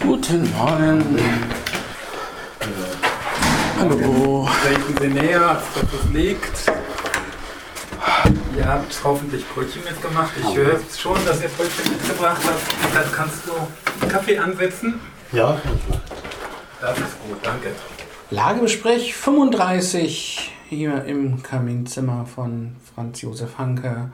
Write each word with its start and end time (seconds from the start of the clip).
Guten 0.00 0.52
Morgen. 0.52 1.18
Hallo. 3.80 4.48
Treten 4.62 4.94
Sie 5.00 5.08
näher, 5.08 5.48
als 5.48 5.64
das 5.74 6.12
liegt. 6.12 6.72
Ihr 8.56 8.66
habt 8.68 9.00
hoffentlich 9.02 9.44
Brötchen 9.48 9.82
mitgemacht. 9.82 10.30
Ich 10.40 10.56
höre 10.56 10.78
schon, 10.96 11.16
dass 11.26 11.42
ihr 11.42 11.48
Brötchen 11.48 11.92
mitgebracht 11.92 12.40
habt. 12.44 12.94
Dann 12.94 13.12
kannst 13.12 13.40
du 13.46 14.06
Kaffee 14.06 14.38
ansetzen. 14.38 15.00
Ja, 15.32 15.60
Das 16.80 16.96
ist 16.98 17.20
gut, 17.26 17.38
danke. 17.42 17.70
Lagebesprech 18.30 19.16
35 19.16 20.52
hier 20.68 21.04
im 21.04 21.42
Kaminzimmer 21.42 22.26
von 22.32 22.76
Franz 22.94 23.22
Josef 23.22 23.58
Hanke. 23.58 24.10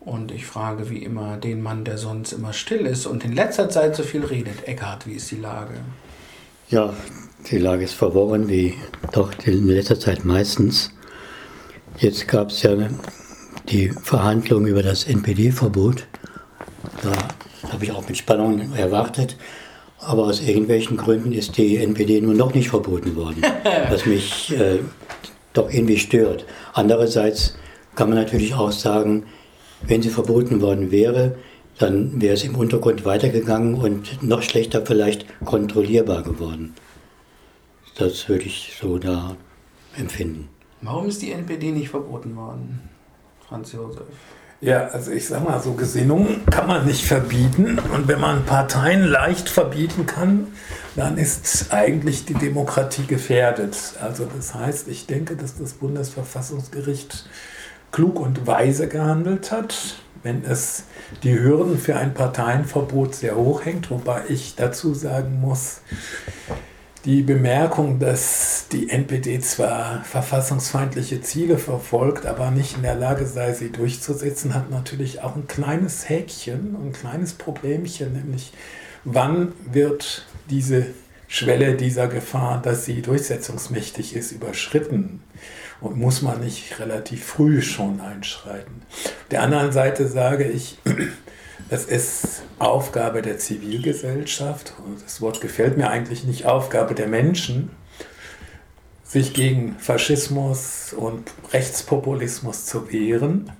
Und 0.00 0.32
ich 0.32 0.46
frage 0.46 0.90
wie 0.90 1.02
immer 1.02 1.36
den 1.36 1.62
Mann, 1.62 1.84
der 1.84 1.98
sonst 1.98 2.32
immer 2.32 2.52
still 2.52 2.86
ist 2.86 3.06
und 3.06 3.24
in 3.24 3.32
letzter 3.32 3.68
Zeit 3.68 3.96
so 3.96 4.02
viel 4.02 4.24
redet. 4.24 4.66
Eckhard, 4.66 5.06
wie 5.06 5.14
ist 5.14 5.30
die 5.30 5.36
Lage? 5.36 5.74
ja, 6.70 6.92
die 7.50 7.58
Lage 7.58 7.84
ist 7.84 7.94
verworren, 7.94 8.48
wie 8.48 8.74
doch 9.12 9.32
in 9.44 9.68
letzter 9.68 9.98
Zeit 9.98 10.24
meistens. 10.24 10.90
Jetzt 11.98 12.28
gab 12.28 12.50
es 12.50 12.62
ja 12.62 12.76
die 13.68 13.88
Verhandlungen 13.88 14.66
über 14.66 14.82
das 14.82 15.04
NPD-Verbot. 15.04 16.06
Da 17.02 17.12
habe 17.72 17.84
ich 17.84 17.92
auch 17.92 18.06
mit 18.06 18.16
Spannung 18.16 18.72
erwartet. 18.74 19.36
Aber 20.00 20.24
aus 20.24 20.40
irgendwelchen 20.40 20.96
Gründen 20.96 21.32
ist 21.32 21.56
die 21.56 21.78
NPD 21.78 22.20
nun 22.20 22.36
noch 22.36 22.54
nicht 22.54 22.68
verboten 22.68 23.16
worden, 23.16 23.42
was 23.90 24.06
mich 24.06 24.56
äh, 24.56 24.78
doch 25.54 25.72
irgendwie 25.72 25.98
stört. 25.98 26.44
Andererseits 26.72 27.56
kann 27.96 28.08
man 28.08 28.18
natürlich 28.18 28.54
auch 28.54 28.70
sagen, 28.70 29.24
wenn 29.82 30.02
sie 30.02 30.10
verboten 30.10 30.60
worden 30.60 30.90
wäre, 30.90 31.36
dann 31.78 32.20
wäre 32.20 32.34
es 32.34 32.44
im 32.44 32.56
Untergrund 32.56 33.04
weitergegangen 33.04 33.74
und 33.74 34.22
noch 34.22 34.42
schlechter 34.42 34.84
vielleicht 34.84 35.26
kontrollierbar 35.44 36.22
geworden. 36.22 36.74
Das 37.96 38.28
würde 38.28 38.44
ich 38.44 38.76
so 38.80 38.98
da 38.98 39.36
empfinden. 39.96 40.48
Warum 40.82 41.06
ist 41.06 41.22
die 41.22 41.32
NPD 41.32 41.72
nicht 41.72 41.88
verboten 41.88 42.36
worden, 42.36 42.88
Franz 43.48 43.72
Josef? 43.72 44.06
Ja, 44.60 44.88
also 44.88 45.12
ich 45.12 45.28
sag 45.28 45.44
mal, 45.44 45.60
so 45.62 45.74
Gesinnungen 45.74 46.44
kann 46.50 46.66
man 46.66 46.84
nicht 46.84 47.04
verbieten. 47.04 47.78
Und 47.94 48.08
wenn 48.08 48.20
man 48.20 48.44
Parteien 48.44 49.04
leicht 49.04 49.48
verbieten 49.48 50.04
kann, 50.06 50.48
dann 50.96 51.16
ist 51.16 51.72
eigentlich 51.72 52.24
die 52.24 52.34
Demokratie 52.34 53.06
gefährdet. 53.06 53.76
Also 54.00 54.26
das 54.36 54.54
heißt, 54.54 54.88
ich 54.88 55.06
denke, 55.06 55.36
dass 55.36 55.56
das 55.56 55.74
Bundesverfassungsgericht 55.74 57.26
klug 57.92 58.20
und 58.20 58.46
weise 58.46 58.88
gehandelt 58.88 59.50
hat, 59.50 59.96
wenn 60.22 60.44
es 60.44 60.84
die 61.22 61.38
Hürden 61.38 61.78
für 61.78 61.96
ein 61.96 62.14
Parteienverbot 62.14 63.14
sehr 63.14 63.36
hoch 63.36 63.64
hängt, 63.64 63.90
wobei 63.90 64.22
ich 64.28 64.54
dazu 64.56 64.94
sagen 64.94 65.40
muss, 65.40 65.80
die 67.04 67.22
Bemerkung, 67.22 67.98
dass 67.98 68.66
die 68.70 68.90
NPD 68.90 69.40
zwar 69.40 70.04
verfassungsfeindliche 70.04 71.22
Ziele 71.22 71.56
verfolgt, 71.56 72.26
aber 72.26 72.50
nicht 72.50 72.76
in 72.76 72.82
der 72.82 72.96
Lage 72.96 73.24
sei, 73.24 73.52
sie 73.54 73.70
durchzusetzen, 73.70 74.54
hat 74.54 74.70
natürlich 74.70 75.22
auch 75.22 75.36
ein 75.36 75.46
kleines 75.46 76.08
Häkchen, 76.08 76.76
ein 76.76 76.92
kleines 76.92 77.34
Problemchen, 77.34 78.12
nämlich 78.12 78.52
wann 79.04 79.52
wird 79.72 80.26
diese 80.50 80.86
Schwelle 81.28 81.76
dieser 81.76 82.08
Gefahr, 82.08 82.60
dass 82.60 82.84
sie 82.84 83.00
durchsetzungsmächtig 83.00 84.16
ist, 84.16 84.32
überschritten? 84.32 85.20
Und 85.80 85.96
muss 85.96 86.22
man 86.22 86.40
nicht 86.40 86.80
relativ 86.80 87.24
früh 87.24 87.62
schon 87.62 88.00
einschreiten? 88.00 88.82
Der 89.30 89.42
anderen 89.42 89.72
Seite 89.72 90.08
sage 90.08 90.44
ich, 90.44 90.78
es 91.70 91.84
ist 91.84 92.42
Aufgabe 92.58 93.22
der 93.22 93.38
Zivilgesellschaft, 93.38 94.74
und 94.84 95.02
das 95.04 95.20
Wort 95.20 95.40
gefällt 95.40 95.76
mir 95.76 95.88
eigentlich 95.88 96.24
nicht, 96.24 96.46
Aufgabe 96.46 96.94
der 96.94 97.06
Menschen, 97.06 97.70
sich 99.04 99.32
gegen 99.32 99.76
Faschismus 99.78 100.92
und 100.92 101.30
Rechtspopulismus 101.52 102.66
zu 102.66 102.92
wehren 102.92 103.50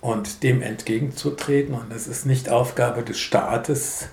und 0.00 0.44
dem 0.44 0.62
entgegenzutreten. 0.62 1.74
Und 1.74 1.92
es 1.92 2.06
ist 2.06 2.24
nicht 2.24 2.48
Aufgabe 2.48 3.02
des 3.02 3.18
Staates, 3.18 4.08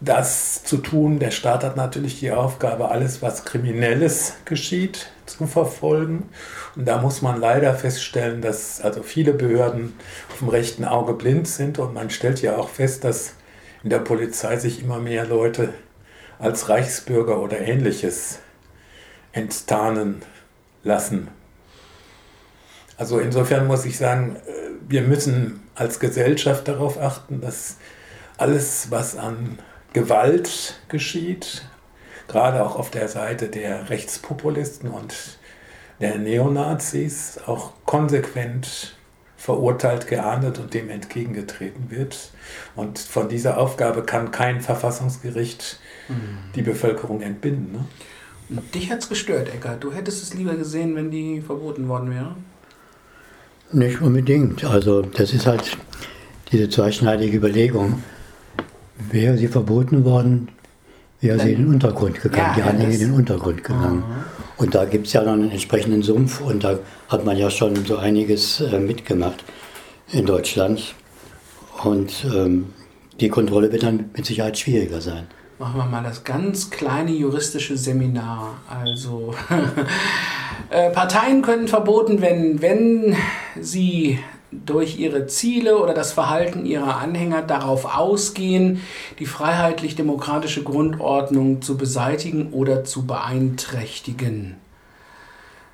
das 0.00 0.64
zu 0.64 0.78
tun. 0.78 1.18
Der 1.18 1.30
Staat 1.30 1.64
hat 1.64 1.76
natürlich 1.76 2.18
die 2.18 2.32
Aufgabe, 2.32 2.90
alles, 2.90 3.20
was 3.20 3.44
Kriminelles 3.44 4.34
geschieht, 4.46 5.10
zu 5.26 5.46
verfolgen. 5.46 6.28
Und 6.76 6.86
da 6.86 7.00
muss 7.00 7.22
man 7.22 7.40
leider 7.40 7.74
feststellen, 7.74 8.40
dass 8.42 8.80
also 8.80 9.02
viele 9.02 9.32
Behörden 9.32 9.94
auf 10.30 10.38
dem 10.38 10.48
rechten 10.48 10.84
Auge 10.84 11.14
blind 11.14 11.48
sind. 11.48 11.78
Und 11.78 11.94
man 11.94 12.10
stellt 12.10 12.42
ja 12.42 12.56
auch 12.56 12.68
fest, 12.68 13.04
dass 13.04 13.34
in 13.82 13.90
der 13.90 13.98
Polizei 13.98 14.56
sich 14.56 14.82
immer 14.82 14.98
mehr 14.98 15.26
Leute 15.26 15.74
als 16.38 16.68
Reichsbürger 16.68 17.40
oder 17.40 17.60
ähnliches 17.60 18.40
enttarnen 19.32 20.22
lassen. 20.82 21.28
Also 22.96 23.18
insofern 23.18 23.66
muss 23.66 23.84
ich 23.84 23.98
sagen, 23.98 24.36
wir 24.88 25.02
müssen 25.02 25.62
als 25.74 25.98
Gesellschaft 25.98 26.68
darauf 26.68 27.00
achten, 27.00 27.40
dass 27.40 27.76
alles, 28.36 28.90
was 28.90 29.16
an 29.16 29.58
Gewalt 29.92 30.80
geschieht, 30.88 31.62
gerade 32.28 32.64
auch 32.64 32.76
auf 32.76 32.90
der 32.90 33.08
Seite 33.08 33.48
der 33.48 33.90
Rechtspopulisten 33.90 34.90
und 34.90 35.38
der 36.00 36.18
Neonazis, 36.18 37.38
auch 37.46 37.72
konsequent 37.84 38.96
verurteilt, 39.36 40.06
geahndet 40.06 40.58
und 40.58 40.72
dem 40.72 40.88
entgegengetreten 40.88 41.90
wird. 41.90 42.30
Und 42.76 42.98
von 42.98 43.28
dieser 43.28 43.58
Aufgabe 43.58 44.02
kann 44.02 44.30
kein 44.30 44.60
Verfassungsgericht 44.60 45.78
die 46.54 46.62
Bevölkerung 46.62 47.20
entbinden. 47.20 47.72
Ne? 47.72 47.84
Und 48.48 48.74
dich 48.74 48.90
hat's 48.90 49.08
gestört, 49.08 49.48
Eckart. 49.54 49.82
Du 49.82 49.92
hättest 49.92 50.22
es 50.22 50.34
lieber 50.34 50.54
gesehen, 50.54 50.96
wenn 50.96 51.10
die 51.10 51.40
verboten 51.40 51.88
worden 51.88 52.10
wäre? 52.10 52.36
Nicht 53.72 54.00
unbedingt. 54.00 54.64
Also 54.64 55.02
das 55.02 55.32
ist 55.32 55.46
halt 55.46 55.76
diese 56.52 56.68
zweischneidige 56.68 57.36
Überlegung. 57.36 58.02
Wäre 59.10 59.36
sie 59.36 59.48
verboten 59.48 60.04
worden, 60.04 60.48
wäre 61.24 61.40
sie 61.40 61.52
in 61.52 61.62
den 61.62 61.68
Untergrund 61.74 62.20
gegangen, 62.20 62.54
Ja, 62.58 62.70
die 62.72 62.84
das- 62.84 62.94
in 62.94 63.00
den 63.00 63.12
Untergrund 63.14 63.64
gegangen. 63.64 64.04
Und 64.56 64.74
da 64.74 64.84
gibt 64.84 65.08
es 65.08 65.12
ja 65.14 65.22
noch 65.22 65.32
einen 65.32 65.50
entsprechenden 65.50 66.02
Sumpf 66.02 66.40
und 66.40 66.62
da 66.62 66.78
hat 67.08 67.24
man 67.24 67.36
ja 67.36 67.50
schon 67.50 67.74
so 67.84 67.96
einiges 67.96 68.60
äh, 68.60 68.78
mitgemacht 68.78 69.42
in 70.12 70.26
Deutschland. 70.26 70.94
Und 71.82 72.24
ähm, 72.32 72.66
die 73.20 73.28
Kontrolle 73.28 73.72
wird 73.72 73.82
dann 73.82 74.10
mit 74.16 74.24
Sicherheit 74.26 74.56
schwieriger 74.58 75.00
sein. 75.00 75.26
Machen 75.58 75.78
wir 75.78 75.84
mal 75.86 76.02
das 76.02 76.22
ganz 76.24 76.70
kleine 76.70 77.10
juristische 77.12 77.76
Seminar. 77.76 78.56
Also, 78.68 79.34
äh, 80.70 80.90
Parteien 80.90 81.42
können 81.42 81.68
verboten 81.68 82.20
werden, 82.20 82.60
wenn 82.62 83.16
sie 83.60 84.18
durch 84.66 84.98
ihre 84.98 85.26
Ziele 85.26 85.78
oder 85.78 85.94
das 85.94 86.12
Verhalten 86.12 86.66
ihrer 86.66 86.98
Anhänger 86.98 87.42
darauf 87.42 87.96
ausgehen, 87.96 88.80
die 89.18 89.26
freiheitlich-demokratische 89.26 90.62
Grundordnung 90.62 91.62
zu 91.62 91.76
beseitigen 91.76 92.52
oder 92.52 92.84
zu 92.84 93.06
beeinträchtigen. 93.06 94.56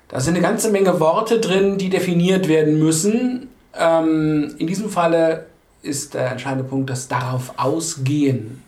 Da 0.07 0.19
sind 0.19 0.35
eine 0.35 0.43
ganze 0.43 0.69
Menge 0.71 0.99
Worte 0.99 1.39
drin, 1.39 1.77
die 1.77 1.89
definiert 1.89 2.47
werden 2.47 2.79
müssen. 2.79 3.47
Ähm, 3.73 4.55
in 4.57 4.67
diesem 4.67 4.89
Falle 4.89 5.45
ist 5.83 6.13
der 6.13 6.31
entscheidende 6.31 6.65
Punkt 6.65 6.89
das 6.89 7.07
darauf 7.07 7.53
ausgehen. 7.57 8.61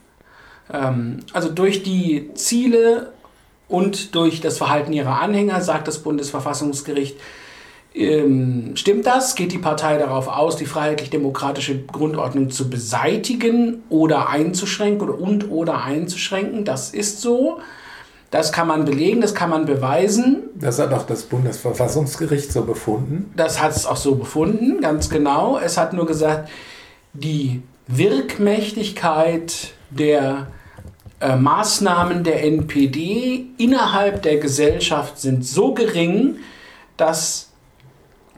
Ähm, 0.71 1.19
also 1.33 1.49
durch 1.49 1.83
die 1.83 2.33
Ziele 2.35 3.11
und 3.67 4.15
durch 4.15 4.39
das 4.39 4.57
Verhalten 4.57 4.93
ihrer 4.93 5.19
Anhänger, 5.19 5.61
sagt 5.61 5.87
das 5.87 5.99
Bundesverfassungsgericht, 5.99 7.17
stimmt 7.95 9.05
das? 9.05 9.35
Geht 9.35 9.51
die 9.51 9.59
Partei 9.59 9.97
darauf 9.97 10.27
aus, 10.27 10.57
die 10.57 10.65
freiheitlich-demokratische 10.65 11.83
Grundordnung 11.83 12.49
zu 12.49 12.69
beseitigen 12.69 13.83
oder 13.89 14.29
einzuschränken 14.29 15.07
oder 15.07 15.19
und 15.19 15.51
oder 15.51 15.83
einzuschränken? 15.83 16.65
Das 16.65 16.89
ist 16.89 17.21
so. 17.21 17.59
Das 18.31 18.51
kann 18.51 18.67
man 18.67 18.83
belegen, 18.83 19.21
das 19.21 19.35
kann 19.35 19.51
man 19.51 19.65
beweisen. 19.65 20.49
Das 20.55 20.79
hat 20.79 20.91
auch 20.91 21.05
das 21.05 21.21
Bundesverfassungsgericht 21.21 22.51
so 22.51 22.63
befunden. 22.63 23.31
Das 23.35 23.61
hat 23.61 23.75
es 23.75 23.85
auch 23.85 23.95
so 23.95 24.15
befunden, 24.15 24.81
ganz 24.81 25.11
genau. 25.11 25.59
Es 25.59 25.77
hat 25.77 25.93
nur 25.93 26.07
gesagt, 26.07 26.49
die 27.13 27.61
Wirkmächtigkeit 27.85 29.73
der 29.91 30.47
äh, 31.19 31.35
Maßnahmen 31.35 32.23
der 32.23 32.43
NPD 32.43 33.45
innerhalb 33.59 34.23
der 34.23 34.37
Gesellschaft 34.37 35.19
sind 35.19 35.45
so 35.45 35.75
gering, 35.75 36.37
dass 36.97 37.52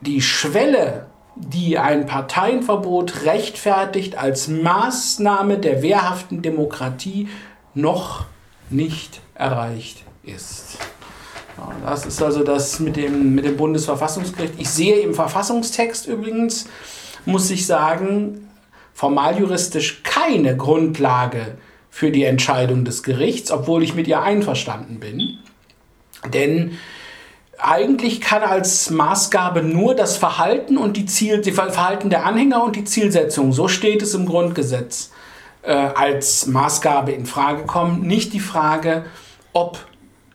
die 0.06 0.22
Schwelle, 0.22 1.08
die 1.36 1.78
ein 1.78 2.06
Parteienverbot 2.06 3.26
rechtfertigt 3.26 4.18
als 4.18 4.48
Maßnahme 4.48 5.58
der 5.58 5.82
wehrhaften 5.82 6.42
Demokratie, 6.42 7.28
noch 7.74 8.26
nicht 8.70 9.20
erreicht 9.36 10.04
ist. 10.24 10.78
Das 11.84 12.06
ist 12.06 12.22
also 12.22 12.44
das 12.44 12.80
mit 12.80 12.96
dem, 12.96 13.36
mit 13.36 13.46
dem 13.46 13.58
Bundesverfassungsgericht. 13.58 14.54
Ich 14.58 14.70
sehe 14.70 15.00
im 15.00 15.14
Verfassungstext 15.14 16.08
übrigens, 16.08 16.68
muss 17.26 17.50
ich 17.50 17.66
sagen, 17.66 18.50
formaljuristisch 18.94 20.04
keine 20.04 20.56
Grundlage 20.58 21.58
für 21.90 22.12
die 22.12 22.24
Entscheidung 22.24 22.86
des 22.86 23.04
Gerichts, 23.04 23.52
obwohl 23.52 23.84
ich 23.84 23.96
mit 23.96 24.08
ihr 24.08 24.22
einverstanden 24.22 25.00
bin. 25.00 25.38
Denn 26.34 26.78
eigentlich 27.58 28.22
kann 28.22 28.44
als 28.44 28.90
Maßgabe 28.90 29.64
nur 29.64 29.96
das 29.96 30.18
Verhalten 30.18 30.78
und 30.78 30.98
die 30.98 31.06
Ziel, 31.06 31.42
die 31.42 31.52
Verhalten 31.52 32.10
der 32.10 32.26
Anhänger 32.26 32.64
und 32.64 32.76
die 32.76 32.84
Zielsetzung, 32.84 33.54
so 33.54 33.68
steht 33.68 34.02
es 34.02 34.14
im 34.14 34.26
Grundgesetz, 34.26 35.12
äh, 35.64 35.72
als 35.72 36.48
Maßgabe 36.48 37.12
in 37.12 37.26
Frage 37.26 37.64
kommen. 37.64 38.02
Nicht 38.02 38.34
die 38.34 38.40
Frage, 38.40 39.06
ob 39.54 39.80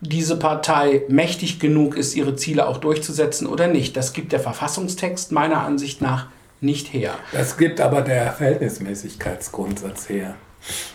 diese 0.01 0.37
Partei 0.37 1.03
mächtig 1.09 1.59
genug 1.59 1.95
ist, 1.95 2.15
ihre 2.15 2.35
Ziele 2.35 2.67
auch 2.67 2.77
durchzusetzen 2.77 3.47
oder 3.47 3.67
nicht. 3.67 3.95
Das 3.95 4.13
gibt 4.13 4.31
der 4.31 4.39
Verfassungstext 4.39 5.31
meiner 5.31 5.61
Ansicht 5.61 6.01
nach 6.01 6.27
nicht 6.59 6.91
her. 6.93 7.13
Das 7.31 7.57
gibt 7.57 7.79
aber 7.79 8.01
der 8.01 8.33
Verhältnismäßigkeitsgrundsatz 8.33 10.09
her. 10.09 10.35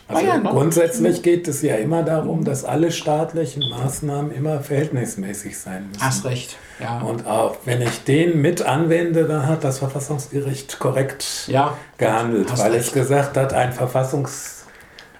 Also 0.09 0.25
ja, 0.25 0.39
grundsätzlich 0.39 1.23
geht 1.23 1.49
es 1.49 1.63
ja 1.63 1.77
immer 1.77 2.03
darum, 2.03 2.45
dass 2.45 2.65
alle 2.65 2.93
staatlichen 2.93 3.69
Maßnahmen 3.69 4.31
immer 4.31 4.61
verhältnismäßig 4.61 5.59
sein 5.59 5.89
müssen. 5.89 6.03
Hast 6.03 6.25
recht, 6.25 6.57
ja. 6.81 7.01
Und 7.01 7.27
auch 7.27 7.57
wenn 7.65 7.83
ich 7.83 8.05
den 8.05 8.41
mit 8.41 8.63
anwende, 8.63 9.25
dann 9.25 9.47
hat 9.49 9.65
das 9.65 9.81
Verfassungsgericht 9.81 10.79
korrekt 10.79 11.49
ja, 11.49 11.77
gehandelt, 11.99 12.57
weil 12.57 12.73
recht. 12.73 12.87
es 12.87 12.93
gesagt 12.93 13.37
hat, 13.37 13.53
ein 13.53 13.73
Verfassungs... 13.73 14.65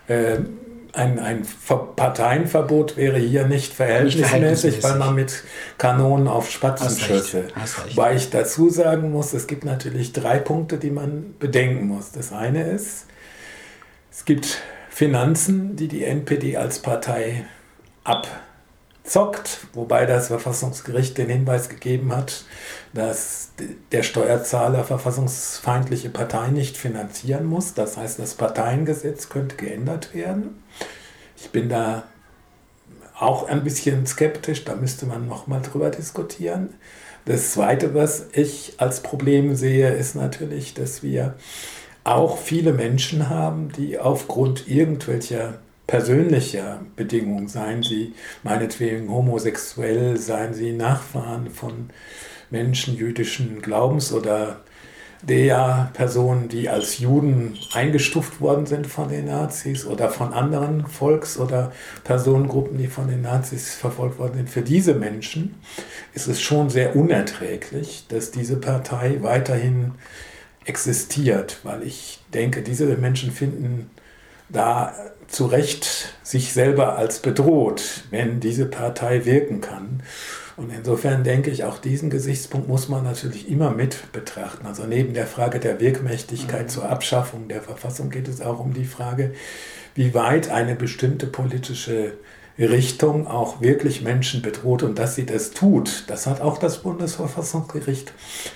Äh, 0.07 0.39
ein, 0.97 1.19
ein 1.19 1.43
Parteienverbot 1.97 2.97
wäre 2.97 3.19
hier 3.19 3.47
nicht 3.47 3.75
verhältnismäßig, 3.75 4.21
nicht 4.21 4.31
verhältnismäßig, 4.31 4.83
weil 4.83 4.99
man 4.99 5.15
mit 5.15 5.45
Kanonen 5.79 6.27
auf 6.27 6.51
Spatzen 6.51 6.99
schüsse. 6.99 7.45
Weil 7.95 8.17
ich 8.17 8.31
dazu 8.31 8.71
sagen 8.71 9.11
muss, 9.11 9.35
es 9.35 9.47
gibt 9.47 9.65
natürlich 9.65 10.13
drei 10.13 10.39
Punkte, 10.39 10.79
die 10.79 10.91
man 10.91 11.35
bedenken 11.39 11.87
muss. 11.87 12.13
Das 12.13 12.33
eine 12.33 12.63
ist, 12.71 13.07
es 14.17 14.25
gibt 14.25 14.63
Finanzen, 14.89 15.77
die 15.77 15.89
die 15.89 16.03
NPD 16.03 16.57
als 16.57 16.79
Partei 16.79 17.45
abzockt, 18.03 19.67
wobei 19.75 20.07
das 20.07 20.29
Verfassungsgericht 20.29 21.19
den 21.19 21.29
Hinweis 21.29 21.69
gegeben 21.69 22.17
hat, 22.17 22.47
dass 22.95 23.51
der 23.93 24.03
Steuerzahler 24.03 24.85
verfassungsfeindliche 24.85 26.09
Parteien 26.09 26.55
nicht 26.55 26.79
finanzieren 26.79 27.45
muss. 27.45 27.75
Das 27.75 27.99
heißt, 27.99 28.19
das 28.19 28.33
Parteiengesetz 28.35 29.29
könnte 29.29 29.57
geändert 29.57 30.15
werden. 30.15 30.65
Ich 31.37 31.51
bin 31.51 31.69
da 31.69 32.05
auch 33.19 33.49
ein 33.49 33.65
bisschen 33.65 34.07
skeptisch, 34.07 34.65
da 34.65 34.77
müsste 34.77 35.05
man 35.05 35.29
nochmal 35.29 35.61
drüber 35.61 35.91
diskutieren. 35.91 36.71
Das 37.27 37.51
Zweite, 37.53 37.93
was 37.95 38.29
ich 38.33 38.77
als 38.79 39.03
Problem 39.03 39.55
sehe, 39.57 39.91
ist 39.91 40.15
natürlich, 40.15 40.73
dass 40.73 41.03
wir 41.03 41.35
auch 42.07 42.39
viele 42.39 42.73
Menschen 42.73 43.29
haben, 43.29 43.73
die 43.73 43.99
aufgrund 43.99 44.69
irgendwelcher 44.69 45.59
persönlicher 45.87 46.81
Bedingungen, 46.95 47.49
seien 47.49 47.83
sie 47.83 48.15
meinetwegen 48.43 49.11
homosexuell, 49.11 50.17
seien 50.17 50.55
sie 50.55 50.73
Nachfahren 50.73 51.51
von 51.51 51.91
Menschen 52.51 52.97
jüdischen 52.97 53.61
Glaubens 53.61 54.13
oder 54.13 54.61
der 55.23 55.91
Personen, 55.95 56.49
die 56.49 56.69
als 56.69 56.99
Juden 56.99 57.59
eingestuft 57.73 58.41
worden 58.41 58.67
sind 58.67 58.87
von 58.87 59.09
den 59.09 59.27
Nazis 59.27 59.85
oder 59.85 60.09
von 60.11 60.33
anderen 60.33 60.87
Volks- 60.87 61.39
oder 61.39 61.73
Personengruppen, 62.05 62.79
die 62.79 62.87
von 62.87 63.09
den 63.09 63.23
Nazis 63.23 63.75
verfolgt 63.75 64.19
worden 64.19 64.35
sind. 64.35 64.51
Für 64.51 64.63
diese 64.63 64.95
Menschen 64.95 65.57
ist 66.15 66.29
es 66.29 66.41
schon 66.41 66.71
sehr 66.71 66.95
unerträglich, 66.95 68.05
dass 68.09 68.31
diese 68.31 68.57
Partei 68.57 69.19
weiterhin 69.23 69.93
existiert, 70.67 71.61
weil 71.63 71.83
ich 71.83 72.21
denke, 72.35 72.63
diese 72.63 72.87
Menschen 72.97 73.31
finden 73.31 73.91
da 74.49 74.95
zu 75.29 75.47
Recht 75.47 76.15
sich 76.23 76.53
selber 76.53 76.97
als 76.97 77.21
bedroht, 77.21 78.05
wenn 78.11 78.41
diese 78.41 78.67
Partei 78.67 79.25
wirken 79.25 79.61
kann. 79.61 80.03
Und 80.57 80.73
insofern 80.73 81.23
denke 81.23 81.51
ich, 81.51 81.65
auch 81.65 81.79
diesen 81.79 82.09
Gesichtspunkt 82.09 82.69
muss 82.69 82.89
man 82.89 83.05
natürlich 83.05 83.51
immer 83.51 83.71
mit 83.71 84.13
betrachten. 84.13 84.67
Also 84.67 84.85
neben 84.85 85.13
der 85.13 85.27
Frage 85.27 85.61
der 85.61 85.81
Wirkmächtigkeit 85.81 86.65
mhm. 86.65 86.69
zur 86.69 86.89
Abschaffung 86.89 87.49
der 87.49 87.61
Verfassung 87.61 88.11
geht 88.11 88.29
es 88.29 88.41
auch 88.41 88.61
um 88.61 88.73
die 88.73 88.87
Frage, 88.87 89.33
wie 89.95 90.15
weit 90.15 90.51
eine 90.51 90.75
bestimmte 90.75 91.27
politische 91.27 92.15
Richtung 92.59 93.27
auch 93.27 93.61
wirklich 93.61 94.03
Menschen 94.03 94.41
bedroht 94.41 94.83
und 94.83 94.99
dass 94.99 95.15
sie 95.15 95.27
das 95.27 95.51
tut, 95.51 96.05
das 96.07 96.27
hat 96.27 96.41
auch 96.41 96.59
das 96.59 96.79
Bundesverfassungsgericht 96.79 98.13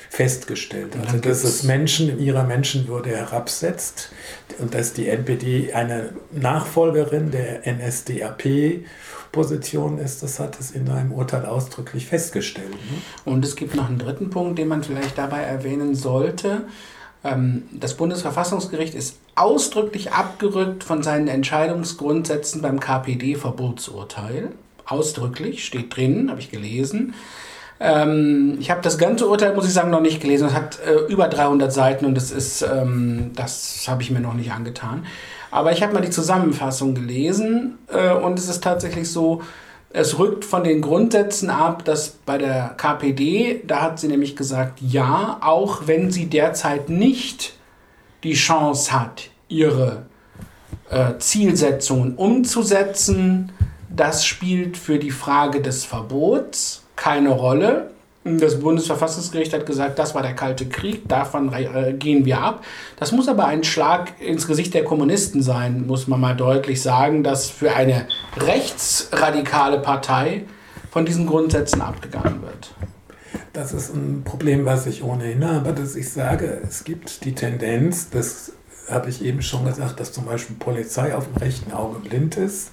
festgestellt. 0.08 0.96
Also 0.96 1.18
dass 1.18 1.44
es 1.44 1.64
Menschen 1.64 2.08
in 2.08 2.18
ihrer 2.18 2.44
Menschenwürde 2.44 3.10
herabsetzt 3.10 4.10
und 4.58 4.74
dass 4.74 4.94
die 4.94 5.08
NPD 5.08 5.74
eine 5.74 6.10
Nachfolgerin 6.32 7.30
der 7.30 7.62
NSDAP 7.66 8.84
Position 9.32 9.98
ist, 9.98 10.22
das 10.22 10.40
hat 10.40 10.58
es 10.58 10.70
in 10.72 10.88
einem 10.88 11.12
Urteil 11.12 11.46
ausdrücklich 11.46 12.06
festgestellt. 12.06 12.70
Ne? 12.70 13.02
Und 13.24 13.44
es 13.44 13.54
gibt 13.54 13.76
noch 13.76 13.88
einen 13.88 13.98
dritten 13.98 14.30
Punkt, 14.30 14.58
den 14.58 14.68
man 14.68 14.82
vielleicht 14.82 15.18
dabei 15.18 15.42
erwähnen 15.42 15.94
sollte. 15.94 16.62
Ähm, 17.24 17.64
das 17.72 17.94
Bundesverfassungsgericht 17.96 18.94
ist 18.94 19.16
ausdrücklich 19.34 20.12
abgerückt 20.12 20.84
von 20.84 21.02
seinen 21.02 21.28
Entscheidungsgrundsätzen 21.28 22.62
beim 22.62 22.80
KPD-Verbotsurteil. 22.80 24.50
Ausdrücklich, 24.86 25.64
steht 25.64 25.94
drin, 25.96 26.30
habe 26.30 26.40
ich 26.40 26.50
gelesen. 26.50 27.14
Ähm, 27.78 28.58
ich 28.60 28.70
habe 28.70 28.82
das 28.82 28.98
ganze 28.98 29.26
Urteil, 29.26 29.54
muss 29.54 29.66
ich 29.66 29.72
sagen, 29.72 29.90
noch 29.90 30.02
nicht 30.02 30.20
gelesen. 30.20 30.48
Es 30.48 30.54
hat 30.54 30.78
äh, 30.80 31.10
über 31.10 31.28
300 31.28 31.72
Seiten 31.72 32.04
und 32.04 32.14
das 32.14 32.30
ist, 32.30 32.62
ähm, 32.62 33.30
das 33.34 33.86
habe 33.88 34.02
ich 34.02 34.10
mir 34.10 34.20
noch 34.20 34.34
nicht 34.34 34.52
angetan. 34.52 35.06
Aber 35.50 35.72
ich 35.72 35.82
habe 35.82 35.94
mal 35.94 36.02
die 36.02 36.10
Zusammenfassung 36.10 36.94
gelesen 36.94 37.78
äh, 37.88 38.12
und 38.12 38.38
es 38.38 38.48
ist 38.48 38.62
tatsächlich 38.62 39.10
so, 39.10 39.42
es 39.92 40.18
rückt 40.18 40.44
von 40.44 40.62
den 40.62 40.80
Grundsätzen 40.80 41.50
ab, 41.50 41.84
dass 41.84 42.10
bei 42.10 42.38
der 42.38 42.74
KPD, 42.76 43.62
da 43.66 43.82
hat 43.82 43.98
sie 43.98 44.08
nämlich 44.08 44.36
gesagt, 44.36 44.80
ja, 44.80 45.38
auch 45.40 45.82
wenn 45.86 46.10
sie 46.10 46.26
derzeit 46.26 46.88
nicht 46.88 47.54
die 48.22 48.34
Chance 48.34 48.92
hat, 48.92 49.30
ihre 49.48 50.06
äh, 50.90 51.18
Zielsetzungen 51.18 52.14
umzusetzen, 52.14 53.52
das 53.88 54.24
spielt 54.24 54.76
für 54.76 55.00
die 55.00 55.10
Frage 55.10 55.60
des 55.60 55.84
Verbots 55.84 56.84
keine 56.94 57.30
Rolle. 57.30 57.90
Das 58.22 58.60
Bundesverfassungsgericht 58.60 59.54
hat 59.54 59.64
gesagt, 59.64 59.98
das 59.98 60.14
war 60.14 60.20
der 60.20 60.34
Kalte 60.34 60.68
Krieg, 60.68 61.08
davon 61.08 61.50
äh, 61.54 61.94
gehen 61.94 62.26
wir 62.26 62.38
ab. 62.38 62.64
Das 62.98 63.12
muss 63.12 63.28
aber 63.28 63.46
ein 63.46 63.64
Schlag 63.64 64.20
ins 64.20 64.46
Gesicht 64.46 64.74
der 64.74 64.84
Kommunisten 64.84 65.42
sein, 65.42 65.86
muss 65.86 66.06
man 66.06 66.20
mal 66.20 66.36
deutlich 66.36 66.82
sagen, 66.82 67.24
dass 67.24 67.48
für 67.48 67.72
eine 67.72 68.06
rechtsradikale 68.36 69.80
Partei 69.80 70.44
von 70.90 71.06
diesen 71.06 71.26
Grundsätzen 71.26 71.80
abgegangen 71.80 72.42
wird. 72.42 72.74
Das 73.54 73.72
ist 73.72 73.94
ein 73.94 74.22
Problem, 74.22 74.66
was 74.66 74.86
ich 74.86 75.02
ohnehin 75.02 75.44
habe, 75.44 75.72
dass 75.72 75.96
ich 75.96 76.10
sage, 76.10 76.60
es 76.62 76.84
gibt 76.84 77.24
die 77.24 77.34
Tendenz, 77.34 78.10
das 78.10 78.52
habe 78.90 79.10
ich 79.10 79.24
eben 79.24 79.42
schon 79.42 79.64
gesagt, 79.64 80.00
dass 80.00 80.12
zum 80.12 80.26
Beispiel 80.26 80.56
Polizei 80.56 81.14
auf 81.14 81.26
dem 81.26 81.36
rechten 81.36 81.72
Auge 81.72 82.00
blind 82.00 82.36
ist 82.36 82.70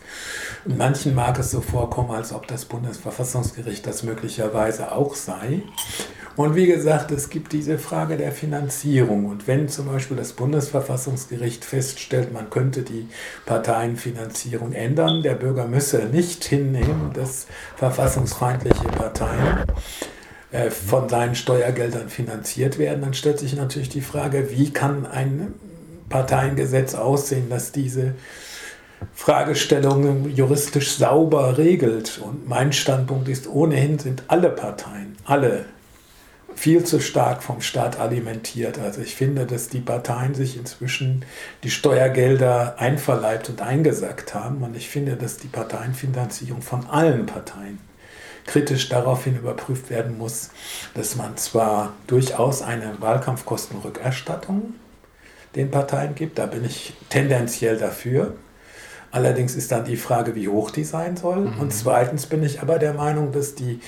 manchen 0.76 1.16
mag 1.16 1.40
es 1.40 1.52
so 1.52 1.62
vorkommen, 1.62 2.12
als 2.12 2.34
ob 2.34 2.48
das 2.48 2.66
Bundesverfassungsgericht 2.66 3.86
das 3.86 4.04
möglicherweise 4.04 4.92
auch 4.92 5.16
sei. 5.16 5.62
Und 6.36 6.56
wie 6.56 6.68
gesagt, 6.68 7.12
es 7.12 7.30
gibt 7.30 7.52
diese 7.54 7.80
Frage 7.80 8.16
der 8.16 8.32
Finanzierung. 8.32 9.26
Und 9.26 9.48
wenn 9.48 9.70
zum 9.70 9.88
Beispiel 9.88 10.18
das 10.18 10.34
Bundesverfassungsgericht 10.34 11.66
feststellt, 11.66 12.32
man 12.32 12.50
könnte 12.50 12.84
die 12.84 13.08
Parteienfinanzierung 13.46 14.74
ändern, 14.74 15.24
der 15.24 15.34
Bürger 15.34 15.68
müsse 15.68 16.06
nicht 16.06 16.44
hinnehmen, 16.44 17.12
dass 17.14 17.48
verfassungsfeindliche 17.76 18.88
Parteien 18.90 19.64
äh, 20.52 20.70
von 20.70 21.10
seinen 21.10 21.34
Steuergeldern 21.34 22.10
finanziert 22.10 22.78
werden, 22.78 23.02
dann 23.02 23.16
stellt 23.16 23.40
sich 23.40 23.56
natürlich 23.56 23.90
die 23.90 24.02
Frage, 24.02 24.52
wie 24.52 24.72
kann 24.72 25.08
ein 25.08 25.56
Parteiengesetz 26.10 26.96
aussehen, 26.96 27.50
dass 27.50 27.72
diese 27.72 28.14
Fragestellungen 29.14 30.36
juristisch 30.36 30.96
sauber 30.96 31.58
regelt. 31.58 32.20
Und 32.20 32.48
mein 32.48 32.74
Standpunkt 32.74 33.28
ist, 33.28 33.48
ohnehin 33.48 34.00
sind 34.00 34.24
alle 34.28 34.50
Parteien, 34.50 35.16
alle 35.26 35.66
viel 36.56 36.84
zu 36.84 37.00
stark 37.00 37.44
vom 37.44 37.62
Staat 37.62 38.00
alimentiert. 38.00 38.80
Also 38.80 39.02
ich 39.02 39.16
finde, 39.16 39.46
dass 39.46 39.70
die 39.70 39.80
Parteien 39.80 40.34
sich 40.34 40.58
inzwischen 40.58 41.24
die 41.64 41.70
Steuergelder 41.70 42.80
einverleibt 42.80 43.50
und 43.50 43.62
eingesackt 43.62 44.34
haben. 44.34 44.64
Und 44.64 44.76
ich 44.76 44.90
finde, 44.90 45.16
dass 45.16 45.38
die 45.38 45.48
Parteienfinanzierung 45.48 46.64
von 46.64 46.88
allen 46.88 47.28
Parteien 47.28 47.78
kritisch 48.48 48.90
daraufhin 48.90 49.38
überprüft 49.38 49.90
werden 49.92 50.18
muss, 50.18 50.50
dass 50.96 51.16
man 51.16 51.38
zwar 51.38 51.94
durchaus 52.08 52.64
eine 52.64 52.96
Wahlkampfkostenrückerstattung 53.02 54.74
den 55.58 55.72
Parteien 55.72 56.16
gibt, 56.16 56.40
da 56.40 56.46
bin 56.46 56.64
ich 56.64 56.94
tendenziell 57.10 57.78
dafür, 57.78 58.36
Allerdings 59.12 59.56
ist 59.56 59.72
dann 59.72 59.86
die 59.86 59.96
Frage, 59.96 60.36
wie 60.36 60.48
hoch 60.48 60.72
die 60.72 60.84
sein 60.84 61.16
soll. 61.16 61.38
Mhm. 61.38 61.60
Und 61.60 61.74
zweitens 61.74 62.26
bin 62.26 62.44
ich 62.44 62.62
aber 62.62 62.78
der 62.78 62.94
Meinung, 62.94 63.32
dass 63.32 63.56
die 63.56 63.80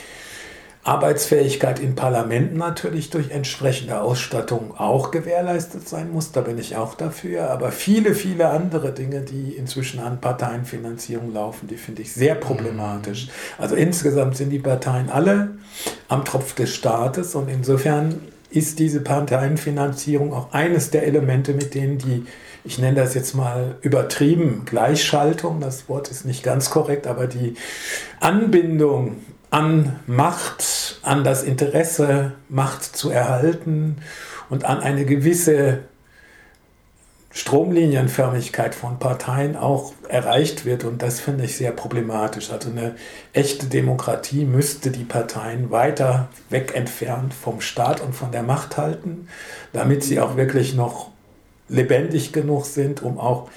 Arbeitsfähigkeit 0.84 1.80
in 1.80 1.94
Parlamenten 1.94 2.58
natürlich 2.58 3.10
durch 3.10 3.32
entsprechende 3.32 4.02
Ausstattung 4.02 4.74
auch 4.78 5.12
gewährleistet 5.12 5.88
sein 5.88 6.12
muss. 6.12 6.32
Da 6.32 6.42
bin 6.42 6.58
ich 6.58 6.78
auch 6.78 6.96
dafür. 6.96 7.50
Aber 7.50 7.72
viele, 7.72 8.16
viele 8.16 8.50
andere 8.50 8.94
Dinge, 8.94 9.22
die 9.22 9.52
inzwischen 9.52 10.00
an 10.00 10.22
Parteienfinanzierung 10.22 11.34
laufen, 11.34 11.68
die 11.68 11.76
finde 11.76 12.02
ich 12.02 12.14
sehr 12.14 12.36
problematisch. 12.36 13.28
Also 13.58 13.76
insgesamt 13.76 14.38
sind 14.38 14.52
die 14.52 14.60
Parteien 14.60 15.10
alle 15.10 15.52
am 16.08 16.24
Tropf 16.24 16.56
des 16.56 16.74
Staates 16.74 17.36
und 17.36 17.50
insofern 17.50 18.22
ist 18.50 18.80
diese 18.80 19.02
Parteienfinanzierung 19.02 20.34
auch 20.34 20.52
eines 20.54 20.92
der 20.92 21.06
Elemente, 21.06 21.54
mit 21.54 21.76
denen 21.76 21.98
die 21.98 22.26
ich 22.64 22.78
nenne 22.78 22.96
das 22.96 23.14
jetzt 23.14 23.36
mal 23.36 23.78
übertrieben, 23.82 24.64
Gleichschaltung, 24.66 25.60
das 25.60 25.88
Wort 25.88 26.10
ist 26.10 26.26
nicht 26.26 26.44
ganz 26.44 26.70
korrekt, 26.70 27.08
aber 27.08 27.28
die 27.28 27.56
Anbindung 28.20 29.18
an 29.50 30.00
Macht, 30.08 31.00
an 31.02 31.24
das 31.24 31.44
Interesse, 31.44 32.34
Macht 32.50 32.84
zu 32.84 33.10
erhalten 33.10 33.98
und 34.50 34.66
an 34.66 34.82
eine 34.82 35.06
gewisse 35.06 35.80
Stromlinienförmigkeit 37.32 38.74
von 38.74 38.98
Parteien 38.98 39.56
auch 39.56 39.94
erreicht 40.08 40.66
wird. 40.66 40.84
Und 40.84 41.02
das 41.02 41.20
finde 41.20 41.46
ich 41.46 41.56
sehr 41.56 41.72
problematisch. 41.72 42.52
Also 42.52 42.72
eine 42.72 42.96
echte 43.34 43.68
Demokratie 43.68 44.46
müsste 44.46 44.90
die 44.90 45.04
Parteien 45.04 45.70
weiter 45.70 46.30
weg 46.50 46.74
entfernt 46.76 47.34
vom 47.34 47.62
Staat 47.62 48.02
und 48.02 48.16
von 48.16 48.32
der 48.32 48.44
Macht 48.44 48.78
halten, 48.78 49.28
damit 49.74 50.04
sie 50.04 50.20
auch 50.20 50.38
wirklich 50.38 50.74
noch 50.74 51.10
lebendig 51.68 52.34
genug 52.34 52.66
sind, 52.66 53.04
um 53.04 53.20
auch 53.20 53.50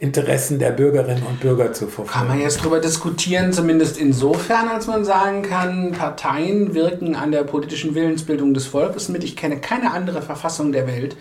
Interessen 0.00 0.58
der 0.58 0.70
Bürgerinnen 0.70 1.22
und 1.22 1.40
Bürger 1.40 1.72
zu 1.72 1.86
verfolgen. 1.86 2.10
Kann 2.10 2.28
man 2.28 2.40
jetzt 2.40 2.60
darüber 2.60 2.80
diskutieren, 2.80 3.52
zumindest 3.52 3.96
insofern, 3.96 4.68
als 4.68 4.88
man 4.88 5.04
sagen 5.04 5.42
kann, 5.42 5.92
Parteien 5.92 6.74
wirken 6.74 7.14
an 7.14 7.30
der 7.30 7.44
politischen 7.44 7.94
Willensbildung 7.94 8.54
des 8.54 8.66
Volkes 8.66 9.08
mit. 9.08 9.22
Ich 9.22 9.36
kenne 9.36 9.60
keine 9.60 9.92
andere 9.92 10.20
Verfassung 10.20 10.72
der 10.72 10.88
Welt, 10.88 11.16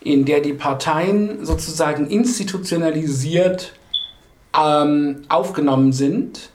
in 0.00 0.24
der 0.24 0.40
die 0.40 0.54
Parteien 0.54 1.44
sozusagen 1.44 2.06
institutionalisiert 2.06 3.74
ähm, 4.58 5.22
aufgenommen 5.28 5.92
sind. 5.92 6.50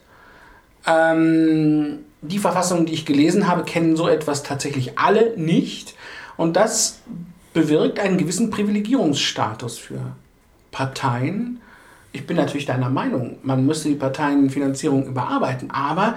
Ähm, 0.86 2.00
die 2.22 2.38
Verfassungen, 2.38 2.86
die 2.86 2.94
ich 2.94 3.06
gelesen 3.06 3.46
habe, 3.46 3.64
kennen 3.64 3.96
so 3.96 4.08
etwas 4.08 4.42
tatsächlich 4.42 4.98
alle 4.98 5.36
nicht. 5.36 5.94
Und 6.36 6.56
das 6.56 7.00
bewirkt 7.52 8.00
einen 8.00 8.18
gewissen 8.18 8.50
Privilegierungsstatus 8.50 9.78
für 9.78 10.00
Parteien. 10.72 11.60
Ich 12.12 12.26
bin 12.26 12.36
natürlich 12.36 12.66
deiner 12.66 12.90
Meinung, 12.90 13.38
man 13.42 13.64
müsste 13.64 13.88
die 13.88 13.94
Parteienfinanzierung 13.94 15.06
überarbeiten, 15.06 15.70
aber 15.70 16.16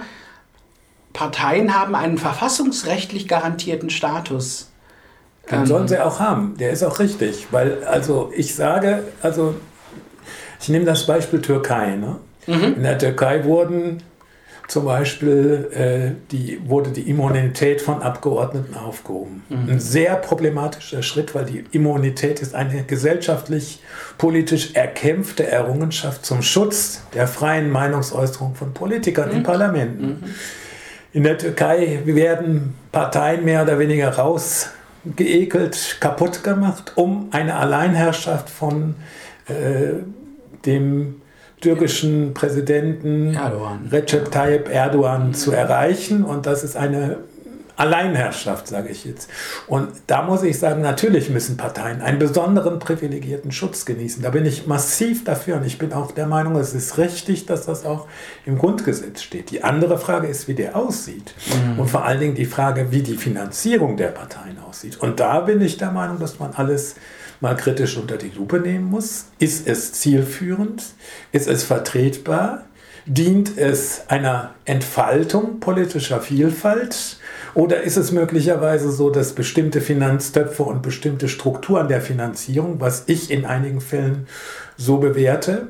Parteien 1.12 1.74
haben 1.74 1.94
einen 1.94 2.18
verfassungsrechtlich 2.18 3.28
garantierten 3.28 3.90
Status. 3.90 4.69
Den 5.50 5.66
sollen 5.66 5.88
sie 5.88 5.98
auch 5.98 6.20
haben, 6.20 6.56
der 6.58 6.70
ist 6.70 6.82
auch 6.82 6.98
richtig, 6.98 7.48
weil 7.50 7.84
also 7.84 8.32
ich 8.36 8.54
sage, 8.54 9.02
also 9.22 9.54
ich 10.60 10.68
nehme 10.68 10.84
das 10.84 11.06
Beispiel 11.06 11.40
Türkei. 11.40 11.96
Ne? 11.96 12.16
Mhm. 12.46 12.74
In 12.76 12.82
der 12.82 12.98
Türkei 12.98 13.44
wurden 13.44 14.02
zum 14.70 14.84
Beispiel 14.84 15.68
äh, 15.72 16.20
die, 16.30 16.60
wurde 16.64 16.90
die 16.90 17.10
Immunität 17.10 17.80
von 17.80 18.02
Abgeordneten 18.02 18.76
aufgehoben. 18.76 19.42
Mhm. 19.48 19.68
Ein 19.68 19.80
sehr 19.80 20.14
problematischer 20.14 21.02
Schritt, 21.02 21.34
weil 21.34 21.44
die 21.44 21.64
Immunität 21.72 22.40
ist 22.40 22.54
eine 22.54 22.84
gesellschaftlich, 22.84 23.82
politisch 24.16 24.74
erkämpfte 24.74 25.46
Errungenschaft 25.46 26.24
zum 26.24 26.42
Schutz 26.42 27.02
der 27.14 27.26
freien 27.26 27.70
Meinungsäußerung 27.70 28.54
von 28.54 28.72
Politikern 28.72 29.30
mhm. 29.30 29.36
in 29.36 29.42
Parlamenten. 29.42 30.06
Mhm. 30.06 30.24
In 31.12 31.24
der 31.24 31.38
Türkei 31.38 32.02
werden 32.04 32.74
Parteien 32.92 33.44
mehr 33.44 33.64
oder 33.64 33.80
weniger 33.80 34.16
rausgeekelt, 35.06 35.96
kaputt 36.00 36.42
gemacht, 36.44 36.92
um 36.96 37.28
eine 37.30 37.56
Alleinherrschaft 37.56 38.50
von 38.50 38.94
äh, 39.48 40.02
dem 40.64 41.22
türkischen 41.60 42.32
Präsidenten 42.32 43.34
Erdogan. 43.34 43.88
Recep 43.90 44.30
Tayyip 44.30 44.68
Erdogan 44.68 45.34
zu 45.34 45.52
erreichen. 45.52 46.24
Und 46.24 46.46
das 46.46 46.64
ist 46.64 46.76
eine 46.76 47.18
Alleinherrschaft, 47.80 48.68
sage 48.68 48.90
ich 48.90 49.06
jetzt. 49.06 49.30
Und 49.66 49.88
da 50.06 50.22
muss 50.22 50.42
ich 50.42 50.58
sagen, 50.58 50.82
natürlich 50.82 51.30
müssen 51.30 51.56
Parteien 51.56 52.02
einen 52.02 52.18
besonderen 52.18 52.78
privilegierten 52.78 53.52
Schutz 53.52 53.86
genießen. 53.86 54.22
Da 54.22 54.28
bin 54.30 54.44
ich 54.44 54.66
massiv 54.66 55.24
dafür 55.24 55.56
und 55.56 55.64
ich 55.64 55.78
bin 55.78 55.94
auch 55.94 56.12
der 56.12 56.26
Meinung, 56.26 56.56
es 56.56 56.74
ist 56.74 56.98
richtig, 56.98 57.46
dass 57.46 57.64
das 57.64 57.86
auch 57.86 58.06
im 58.44 58.58
Grundgesetz 58.58 59.22
steht. 59.22 59.50
Die 59.50 59.64
andere 59.64 59.98
Frage 59.98 60.26
ist, 60.26 60.46
wie 60.46 60.54
der 60.54 60.76
aussieht 60.76 61.34
mhm. 61.46 61.80
und 61.80 61.88
vor 61.88 62.04
allen 62.04 62.20
Dingen 62.20 62.34
die 62.34 62.44
Frage, 62.44 62.92
wie 62.92 63.02
die 63.02 63.16
Finanzierung 63.16 63.96
der 63.96 64.08
Parteien 64.08 64.58
aussieht. 64.58 65.00
Und 65.00 65.18
da 65.18 65.40
bin 65.40 65.62
ich 65.62 65.78
der 65.78 65.90
Meinung, 65.90 66.18
dass 66.18 66.38
man 66.38 66.52
alles 66.52 66.96
mal 67.40 67.56
kritisch 67.56 67.96
unter 67.96 68.18
die 68.18 68.28
Lupe 68.28 68.60
nehmen 68.60 68.84
muss. 68.84 69.26
Ist 69.38 69.66
es 69.66 69.94
zielführend? 69.94 70.84
Ist 71.32 71.48
es 71.48 71.64
vertretbar? 71.64 72.64
Dient 73.06 73.56
es 73.56 74.02
einer 74.08 74.54
Entfaltung 74.64 75.60
politischer 75.60 76.20
Vielfalt? 76.20 77.18
Oder 77.54 77.82
ist 77.82 77.96
es 77.96 78.12
möglicherweise 78.12 78.92
so, 78.92 79.10
dass 79.10 79.32
bestimmte 79.32 79.80
Finanztöpfe 79.80 80.62
und 80.62 80.82
bestimmte 80.82 81.28
Strukturen 81.28 81.88
der 81.88 82.00
Finanzierung, 82.00 82.80
was 82.80 83.04
ich 83.06 83.30
in 83.30 83.44
einigen 83.44 83.80
Fällen 83.80 84.26
so 84.76 84.98
bewerte, 84.98 85.68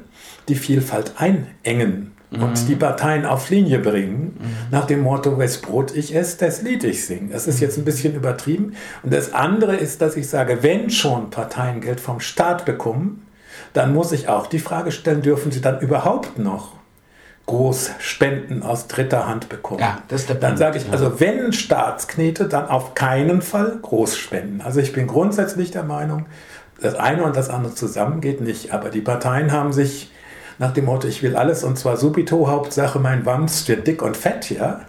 die 0.49 0.57
Vielfalt 0.57 1.15
einengen? 1.17 2.13
und 2.31 2.69
die 2.69 2.77
Parteien 2.77 3.27
auf 3.27 3.51
Linie 3.51 3.81
bringen, 3.81 4.37
mhm. 4.39 4.57
nach 4.71 4.87
dem 4.87 5.01
Motto, 5.01 5.37
wes 5.39 5.59
Brot 5.59 5.97
ich 5.97 6.15
esse, 6.15 6.39
das 6.39 6.63
Lied 6.63 6.85
ich 6.85 7.05
singe. 7.05 7.33
Das 7.33 7.49
ist 7.49 7.61
jetzt 7.61 7.77
ein 7.77 7.85
bisschen 7.85 8.15
übertrieben. 8.15 8.75
Und 9.03 9.13
das 9.13 9.35
andere 9.35 9.75
ist, 9.75 10.01
dass 10.01 10.17
ich 10.17 10.29
sage, 10.29 10.63
wenn 10.63 10.91
schon 10.91 11.31
Parteien 11.31 11.81
Geld 11.81 11.99
vom 11.99 12.21
Staat 12.21 12.65
bekommen, 12.65 13.27
dann 13.73 13.93
muss 13.93 14.13
ich 14.13 14.29
auch 14.29 14.47
die 14.47 14.61
Frage 14.61 14.93
stellen, 14.93 15.23
dürfen 15.23 15.51
sie 15.51 15.61
dann 15.61 15.81
überhaupt 15.81 16.39
noch 16.39 16.80
Großspenden 17.47 18.63
aus 18.63 18.87
dritter 18.87 19.27
Hand 19.27 19.49
bekommen. 19.49 19.81
Ja, 19.81 20.03
das 20.09 20.23
ist 20.23 20.29
der 20.29 20.37
dann 20.37 20.57
sage 20.57 20.79
ich, 20.79 20.93
also 20.93 21.19
wenn 21.19 21.53
Staatsknete, 21.53 22.47
dann 22.47 22.69
auf 22.69 22.95
keinen 22.95 23.43
Fall 23.43 23.79
Großspenden. 23.83 24.61
Also 24.61 24.81
ich 24.81 24.93
bin 24.93 25.07
grundsätzlich 25.07 25.71
der 25.71 25.83
Meinung, 25.83 26.27
das 26.81 26.95
eine 26.95 27.25
und 27.25 27.37
das 27.37 27.51
andere 27.51 27.75
zusammen 27.75 28.21
geht 28.21 28.41
nicht. 28.41 28.73
Aber 28.73 28.91
die 28.91 29.01
Parteien 29.01 29.53
haben 29.53 29.73
sich 29.73 30.13
nach 30.61 30.75
dem 30.75 30.85
Motto, 30.85 31.09
ich 31.09 31.23
will 31.23 31.37
alles 31.37 31.65
und 31.65 31.79
zwar 31.79 31.97
subito, 31.97 32.47
Hauptsache 32.47 32.99
mein 32.99 33.25
Wams 33.25 33.67
wird 33.67 33.87
dick 33.87 34.03
und 34.03 34.15
fett, 34.15 34.51
ja, 34.51 34.83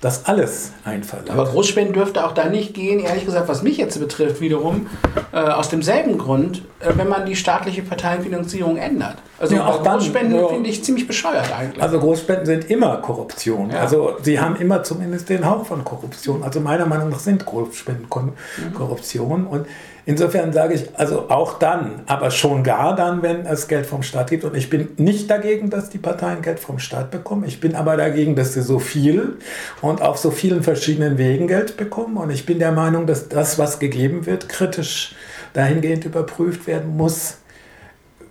das 0.00 0.26
alles 0.26 0.72
einverleibt. 0.84 1.30
Aber 1.30 1.44
Großspenden 1.44 1.94
dürfte 1.94 2.26
auch 2.26 2.32
da 2.32 2.46
nicht 2.46 2.74
gehen, 2.74 2.98
ehrlich 2.98 3.24
gesagt, 3.24 3.46
was 3.46 3.62
mich 3.62 3.76
jetzt 3.76 4.00
betrifft, 4.00 4.40
wiederum, 4.40 4.88
äh, 5.32 5.36
aus 5.36 5.68
demselben 5.68 6.18
Grund, 6.18 6.62
äh, 6.80 6.90
wenn 6.96 7.08
man 7.08 7.24
die 7.24 7.36
staatliche 7.36 7.82
Parteienfinanzierung 7.82 8.76
ändert. 8.78 9.14
Also 9.38 9.54
ja, 9.54 9.64
auch 9.64 9.84
Großspenden 9.84 10.40
ja. 10.40 10.48
finde 10.48 10.68
ich 10.68 10.82
ziemlich 10.82 11.06
bescheuert 11.06 11.52
eigentlich. 11.56 11.80
Also 11.80 12.00
Großspenden 12.00 12.44
sind 12.44 12.68
immer 12.68 12.96
Korruption. 12.96 13.70
Ja. 13.70 13.78
Also 13.78 14.16
sie 14.22 14.40
haben 14.40 14.56
immer 14.56 14.82
zumindest 14.82 15.28
den 15.28 15.48
Hauch 15.48 15.64
von 15.66 15.84
Korruption. 15.84 16.42
Also 16.42 16.58
meiner 16.58 16.86
Meinung 16.86 17.10
nach 17.10 17.20
sind 17.20 17.46
Großspenden 17.46 18.06
mhm. 18.06 18.74
Korruption 18.74 19.46
und 19.46 19.66
Insofern 20.04 20.52
sage 20.52 20.74
ich, 20.74 20.98
also 20.98 21.30
auch 21.30 21.60
dann, 21.60 22.02
aber 22.06 22.32
schon 22.32 22.64
gar 22.64 22.96
dann, 22.96 23.22
wenn 23.22 23.46
es 23.46 23.68
Geld 23.68 23.86
vom 23.86 24.02
Staat 24.02 24.30
gibt. 24.30 24.44
Und 24.44 24.56
ich 24.56 24.68
bin 24.68 24.88
nicht 24.96 25.30
dagegen, 25.30 25.70
dass 25.70 25.90
die 25.90 25.98
Parteien 25.98 26.42
Geld 26.42 26.58
vom 26.58 26.80
Staat 26.80 27.12
bekommen. 27.12 27.44
Ich 27.44 27.60
bin 27.60 27.76
aber 27.76 27.96
dagegen, 27.96 28.34
dass 28.34 28.54
sie 28.54 28.62
so 28.62 28.80
viel 28.80 29.36
und 29.80 30.02
auf 30.02 30.18
so 30.18 30.32
vielen 30.32 30.64
verschiedenen 30.64 31.18
Wegen 31.18 31.46
Geld 31.46 31.76
bekommen. 31.76 32.16
Und 32.16 32.30
ich 32.30 32.46
bin 32.46 32.58
der 32.58 32.72
Meinung, 32.72 33.06
dass 33.06 33.28
das, 33.28 33.58
was 33.60 33.78
gegeben 33.78 34.26
wird, 34.26 34.48
kritisch 34.48 35.14
dahingehend 35.52 36.04
überprüft 36.04 36.66
werden 36.66 36.96
muss, 36.96 37.38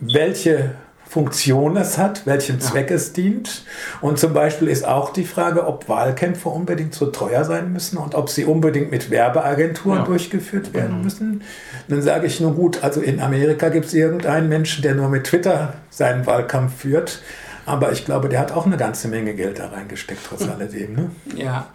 welche 0.01 0.71
Funktion 1.11 1.75
es 1.75 1.97
hat, 1.97 2.25
welchem 2.25 2.61
Zweck 2.61 2.89
ja. 2.89 2.95
es 2.95 3.11
dient. 3.11 3.65
Und 3.99 4.17
zum 4.17 4.33
Beispiel 4.33 4.69
ist 4.69 4.87
auch 4.87 5.11
die 5.11 5.25
Frage, 5.25 5.67
ob 5.67 5.89
Wahlkämpfe 5.89 6.47
unbedingt 6.47 6.93
so 6.93 7.07
teuer 7.07 7.43
sein 7.43 7.73
müssen 7.73 7.97
und 7.97 8.15
ob 8.15 8.29
sie 8.29 8.45
unbedingt 8.45 8.91
mit 8.91 9.11
Werbeagenturen 9.11 9.99
ja. 9.99 10.05
durchgeführt 10.05 10.73
werden 10.73 10.99
mhm. 10.99 11.03
müssen. 11.03 11.43
Dann 11.89 12.01
sage 12.01 12.27
ich 12.27 12.39
nur 12.39 12.53
gut, 12.53 12.81
also 12.81 13.01
in 13.01 13.19
Amerika 13.19 13.67
gibt 13.67 13.87
es 13.87 13.93
irgendeinen 13.93 14.47
Menschen, 14.47 14.83
der 14.83 14.95
nur 14.95 15.09
mit 15.09 15.25
Twitter 15.25 15.73
seinen 15.89 16.25
Wahlkampf 16.25 16.77
führt. 16.77 17.21
Aber 17.65 17.91
ich 17.91 18.05
glaube, 18.05 18.29
der 18.29 18.39
hat 18.39 18.53
auch 18.53 18.65
eine 18.65 18.77
ganze 18.77 19.09
Menge 19.09 19.33
Geld 19.33 19.59
da 19.59 19.67
reingesteckt, 19.67 20.21
trotz 20.25 20.45
hm. 20.45 20.51
alledem. 20.51 20.93
Ne? 20.93 21.11
Ja, 21.35 21.67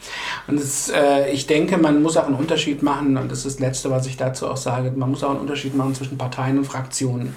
und 0.47 0.59
das, 0.59 0.89
äh, 0.89 1.31
ich 1.31 1.47
denke, 1.47 1.77
man 1.77 2.01
muss 2.01 2.17
auch 2.17 2.25
einen 2.25 2.37
Unterschied 2.37 2.83
machen, 2.83 3.19
und 3.19 3.31
das 3.31 3.41
ist 3.41 3.57
das 3.57 3.59
Letzte, 3.59 3.91
was 3.91 4.07
ich 4.07 4.17
dazu 4.17 4.49
auch 4.49 4.57
sage, 4.57 4.93
man 4.97 5.11
muss 5.11 5.23
auch 5.23 5.31
einen 5.31 5.41
Unterschied 5.41 5.77
machen 5.77 5.95
zwischen 5.95 6.17
Parteien 6.17 6.57
und 6.57 6.65
Fraktionen. 6.65 7.35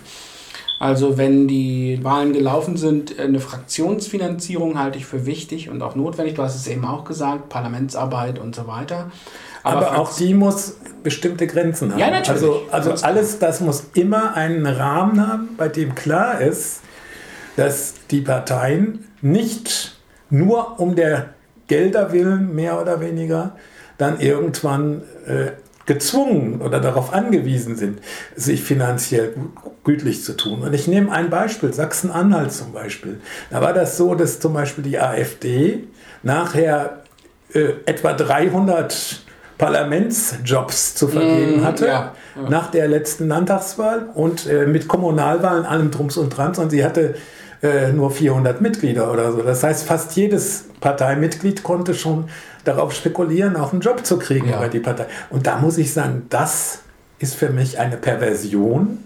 Also 0.80 1.18
wenn 1.18 1.50
die 1.50 2.00
Wahlen 2.04 2.32
gelaufen 2.32 2.78
sind, 2.78 3.20
eine 3.20 3.42
Fraktionsfinanzierung 3.42 4.80
halte 4.80 4.98
ich 4.98 5.06
für 5.06 5.26
wichtig 5.26 5.70
und 5.70 5.82
auch 5.82 5.96
notwendig. 5.96 6.36
Du 6.36 6.44
hast 6.44 6.56
es 6.56 6.68
eben 6.68 6.86
auch 6.86 7.04
gesagt, 7.04 7.50
Parlamentsarbeit 7.50 8.40
und 8.40 8.56
so 8.56 8.66
weiter. 8.66 9.12
Aber, 9.62 9.88
Aber 9.92 10.00
auch 10.00 10.16
die 10.16 10.34
muss 10.34 10.78
bestimmte 11.04 11.48
Grenzen 11.48 11.92
haben. 11.92 12.00
Ja, 12.00 12.10
natürlich. 12.10 12.30
Also, 12.30 12.62
also 12.72 13.06
alles 13.06 13.40
das 13.40 13.60
muss 13.60 13.88
immer 13.94 14.36
einen 14.36 14.66
Rahmen 14.66 15.28
haben, 15.28 15.50
bei 15.58 15.68
dem 15.68 15.96
klar 15.96 16.40
ist, 16.40 16.80
dass 17.58 17.96
die 18.10 18.22
Parteien 18.22 19.06
nicht 19.22 19.98
nur 20.30 20.80
um 20.80 20.96
der 20.96 21.34
Gelder 21.68 22.14
willen, 22.14 22.56
mehr 22.56 22.82
oder 22.82 23.02
weniger, 23.02 23.58
dann 23.98 24.22
irgendwann 24.22 25.02
äh, 25.28 25.52
gezwungen 25.90 26.62
oder 26.62 26.80
darauf 26.80 27.14
angewiesen 27.14 27.76
sind, 27.76 28.00
sich 28.36 28.62
finanziell 28.62 29.34
gütlich 29.84 30.24
zu 30.24 30.38
tun. 30.38 30.62
Und 30.62 30.74
ich 30.74 30.88
nehme 30.88 31.12
ein 31.12 31.32
Beispiel, 31.32 31.74
Sachsen-Anhalt 31.74 32.52
zum 32.52 32.74
Beispiel. 32.74 33.20
Da 33.50 33.60
war 33.60 33.74
das 33.74 33.98
so, 33.98 34.14
dass 34.14 34.40
zum 34.40 34.54
Beispiel 34.54 34.84
die 34.84 35.00
AfD 35.00 35.88
nachher 36.22 37.02
äh, 37.54 37.72
etwa 37.88 38.14
300 38.14 39.24
Parlamentsjobs 39.58 40.94
zu 40.94 41.08
vergeben 41.08 41.62
mm, 41.62 41.66
hatte 41.66 41.88
ja, 41.88 42.14
ja. 42.36 42.50
nach 42.50 42.70
der 42.70 42.88
letzten 42.88 43.28
Landtagswahl 43.28 44.10
und 44.14 44.46
äh, 44.46 44.68
mit 44.68 44.88
Kommunalwahlen 44.88 45.66
allem 45.66 45.90
Drums 45.90 46.18
und 46.18 46.30
Drans 46.30 46.60
und 46.60 46.70
sie 46.70 46.86
hatte 46.86 47.16
äh, 47.64 47.92
nur 47.92 48.12
400 48.12 48.62
Mitglieder 48.62 49.12
oder 49.12 49.32
so. 49.32 49.42
Das 49.42 49.64
heißt, 49.64 49.86
fast 49.86 50.16
jedes 50.16 50.66
Parteimitglied 50.80 51.64
konnte 51.64 51.96
schon 51.96 52.30
darauf 52.64 52.94
spekulieren, 52.94 53.56
auch 53.56 53.72
einen 53.72 53.82
Job 53.82 54.06
zu 54.06 54.18
kriegen 54.18 54.50
ja. 54.50 54.58
über 54.58 54.68
die 54.68 54.80
Partei. 54.80 55.06
Und 55.30 55.48
da 55.48 55.58
muss 55.58 55.78
ich 55.78 55.94
sagen, 55.94 56.26
das 56.30 56.80
ist 57.20 57.36
für 57.36 57.50
mich 57.50 57.80
eine 57.80 57.98
Perversion 57.98 59.00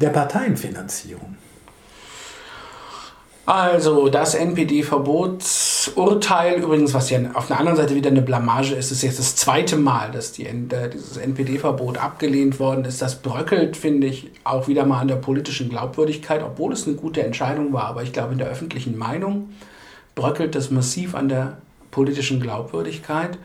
der 0.00 0.10
Parteienfinanzierung. 0.10 1.36
Also 3.46 4.08
das 4.08 4.34
NPD-Verbotsurteil, 4.34 6.62
übrigens, 6.62 6.94
was 6.94 7.10
ja 7.10 7.18
auf 7.34 7.48
der 7.48 7.58
anderen 7.58 7.76
Seite 7.76 7.94
wieder 7.94 8.08
eine 8.08 8.22
Blamage 8.22 8.74
ist, 8.74 8.90
ist 8.90 9.02
jetzt 9.02 9.18
das 9.18 9.36
zweite 9.36 9.76
Mal, 9.76 10.12
dass 10.12 10.32
die, 10.32 10.46
äh, 10.46 10.88
dieses 10.90 11.18
NPD-Verbot 11.18 11.98
abgelehnt 11.98 12.58
worden 12.58 12.86
ist. 12.86 13.02
Das 13.02 13.16
bröckelt, 13.16 13.76
finde 13.76 14.06
ich, 14.06 14.30
auch 14.44 14.66
wieder 14.66 14.86
mal 14.86 15.00
an 15.00 15.08
der 15.08 15.16
politischen 15.16 15.68
Glaubwürdigkeit, 15.68 16.42
obwohl 16.42 16.72
es 16.72 16.86
eine 16.86 16.96
gute 16.96 17.22
Entscheidung 17.22 17.74
war. 17.74 17.84
Aber 17.84 18.02
ich 18.02 18.14
glaube, 18.14 18.32
in 18.32 18.38
der 18.38 18.48
öffentlichen 18.48 18.96
Meinung 18.96 19.50
bröckelt 20.14 20.54
das 20.54 20.70
massiv 20.70 21.14
an 21.14 21.28
der 21.28 21.58
politischen 21.94 22.40
Glaubwürdigkeit. 22.40 23.38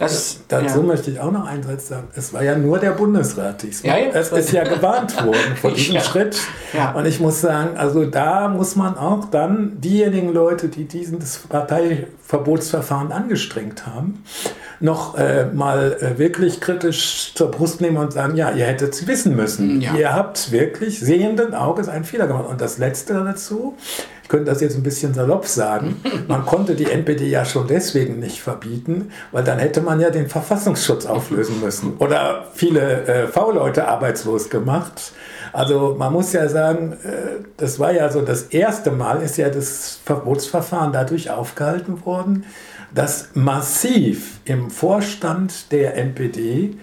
Das, 0.00 0.40
Dazu 0.48 0.80
ja. 0.80 0.86
möchte 0.86 1.10
ich 1.10 1.20
auch 1.20 1.30
noch 1.30 1.44
einen 1.44 1.62
Satz 1.62 1.88
sagen. 1.88 2.08
Es 2.16 2.32
war 2.32 2.42
ja 2.42 2.56
nur 2.56 2.78
der 2.78 2.92
Bundesrat 2.92 3.62
diesmal. 3.62 3.98
Ja, 3.98 4.06
ja. 4.06 4.10
Es 4.14 4.32
ist 4.32 4.50
ja 4.50 4.64
gewarnt 4.64 5.14
worden 5.22 5.56
von 5.60 5.74
diesem 5.76 6.00
Schritt. 6.00 6.40
Und 6.94 7.04
ich 7.04 7.20
muss 7.20 7.42
sagen, 7.42 7.76
also 7.76 8.06
da 8.06 8.48
muss 8.48 8.76
man 8.76 8.96
auch 8.96 9.26
dann 9.26 9.78
diejenigen 9.78 10.32
Leute, 10.32 10.68
die 10.68 10.86
dieses 10.86 11.40
Parteiverbotsverfahren 11.40 13.12
angestrengt 13.12 13.86
haben, 13.86 14.24
noch 14.80 15.18
äh, 15.18 15.44
mal 15.52 15.98
äh, 16.00 16.18
wirklich 16.18 16.62
kritisch 16.62 17.34
zur 17.34 17.50
Brust 17.50 17.82
nehmen 17.82 17.98
und 17.98 18.14
sagen, 18.14 18.36
ja, 18.36 18.52
ihr 18.52 18.64
hättet 18.64 18.94
es 18.94 19.06
wissen 19.06 19.36
müssen. 19.36 19.82
Ihr 19.82 20.14
habt 20.14 20.50
wirklich 20.50 20.98
sehenden 21.00 21.52
Auges 21.52 21.90
einen 21.90 22.04
Fehler 22.04 22.26
gemacht. 22.26 22.46
Und 22.48 22.62
das 22.62 22.78
Letzte 22.78 23.12
dazu, 23.12 23.76
könnte 24.30 24.46
das 24.46 24.60
jetzt 24.60 24.76
ein 24.76 24.84
bisschen 24.84 25.12
salopp 25.12 25.46
sagen, 25.46 26.00
man 26.28 26.46
konnte 26.46 26.76
die 26.76 26.88
NPD 26.90 27.28
ja 27.28 27.44
schon 27.44 27.66
deswegen 27.66 28.20
nicht 28.20 28.40
verbieten, 28.40 29.10
weil 29.32 29.42
dann 29.42 29.58
hätte 29.58 29.80
man 29.80 29.98
ja 29.98 30.10
den 30.10 30.28
Verfassungsschutz 30.28 31.04
auflösen 31.04 31.60
müssen 31.60 31.96
oder 31.98 32.46
viele 32.54 33.06
äh, 33.06 33.26
V-Leute 33.26 33.88
arbeitslos 33.88 34.48
gemacht. 34.48 35.12
Also 35.52 35.96
man 35.98 36.12
muss 36.12 36.32
ja 36.32 36.48
sagen, 36.48 36.92
äh, 37.02 37.42
das 37.56 37.80
war 37.80 37.92
ja 37.92 38.08
so 38.10 38.22
das 38.22 38.44
erste 38.44 38.92
Mal, 38.92 39.20
ist 39.20 39.36
ja 39.36 39.50
das 39.50 39.98
Verbotsverfahren 40.04 40.92
dadurch 40.92 41.30
aufgehalten 41.30 42.06
worden, 42.06 42.44
dass 42.94 43.30
massiv 43.34 44.38
im 44.44 44.70
Vorstand 44.70 45.72
der 45.72 45.96
NPD 45.96 46.76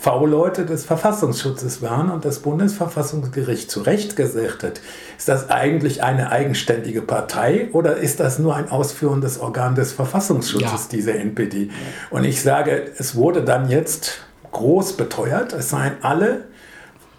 V-Leute 0.00 0.66
des 0.66 0.84
Verfassungsschutzes 0.84 1.82
waren 1.82 2.10
und 2.10 2.24
das 2.24 2.40
Bundesverfassungsgericht 2.40 3.70
zu 3.70 3.82
Recht 3.82 4.16
gesagt 4.16 4.64
hat, 4.64 4.80
ist 5.16 5.28
das 5.28 5.50
eigentlich 5.50 6.02
eine 6.02 6.32
eigenständige 6.32 7.00
Partei 7.00 7.68
oder 7.72 7.96
ist 7.96 8.18
das 8.18 8.40
nur 8.40 8.56
ein 8.56 8.68
ausführendes 8.70 9.38
Organ 9.38 9.76
des 9.76 9.92
Verfassungsschutzes, 9.92 10.70
ja. 10.70 10.88
diese 10.90 11.12
NPD? 11.14 11.70
Und 12.10 12.24
ich 12.24 12.42
sage, 12.42 12.90
es 12.98 13.14
wurde 13.14 13.44
dann 13.44 13.68
jetzt 13.68 14.22
groß 14.50 14.94
beteuert, 14.94 15.52
es 15.52 15.70
seien 15.70 15.92
alle 16.02 16.44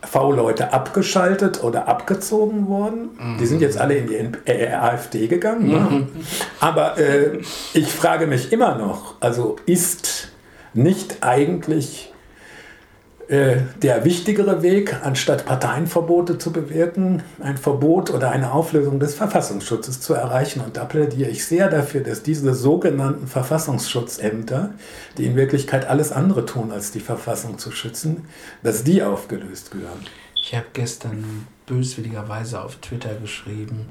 V-Leute 0.01 0.73
abgeschaltet 0.73 1.63
oder 1.63 1.88
abgezogen 1.88 2.67
worden. 2.67 3.12
Mhm. 3.17 3.38
Die 3.38 3.45
sind 3.45 3.62
jetzt 3.62 3.77
alle 3.77 3.95
in 3.95 4.07
die 4.07 4.51
äh, 4.51 4.68
AfD 4.74 5.27
gegangen. 5.27 5.70
Ne? 5.70 5.79
Mhm. 5.79 6.07
Aber 6.59 6.98
äh, 6.98 7.39
ich 7.74 7.87
frage 7.87 8.27
mich 8.27 8.51
immer 8.51 8.75
noch, 8.75 9.15
also 9.22 9.55
ist 9.65 10.27
nicht 10.74 11.18
eigentlich 11.22 12.09
äh, 12.09 12.12
der 13.29 14.05
wichtigere 14.05 14.62
Weg, 14.62 14.96
anstatt 15.03 15.46
Parteienverbote 15.46 16.38
zu 16.38 16.51
bewirken, 16.51 17.24
ein 17.40 17.57
Verbot 17.57 18.12
oder 18.12 18.31
eine 18.31 18.51
Auflösung 18.51 19.00
des 19.00 19.16
Verfassungsschutzes 19.16 20.01
zu 20.01 20.14
erreichen. 20.14 20.62
Und 20.62 20.77
da 20.77 20.86
plädiere 20.86 21.29
ich 21.29 21.46
sehr 21.46 21.70
dafür, 21.70 22.01
dass 22.01 22.24
diese 22.24 22.53
sogenannten 22.53 23.27
Verfassungsschutzämter, 23.27 24.74
die 25.18 25.25
in 25.25 25.36
Wirklichkeit 25.36 25.88
alles 25.88 26.12
andere 26.12 26.46
tun, 26.46 26.72
als 26.72 26.92
die 26.92 27.00
Verfassung 27.00 27.57
zu 27.57 27.72
schützen, 27.72 28.25
dass 28.62 28.83
die 28.83 29.01
aufgelöst 29.01 29.72
gehören. 29.72 30.05
Ich 30.36 30.53
habe 30.53 30.68
gestern 30.74 31.48
böswilligerweise 31.66 32.62
auf 32.62 32.75
Twitter 32.75 33.16
geschrieben, 33.16 33.88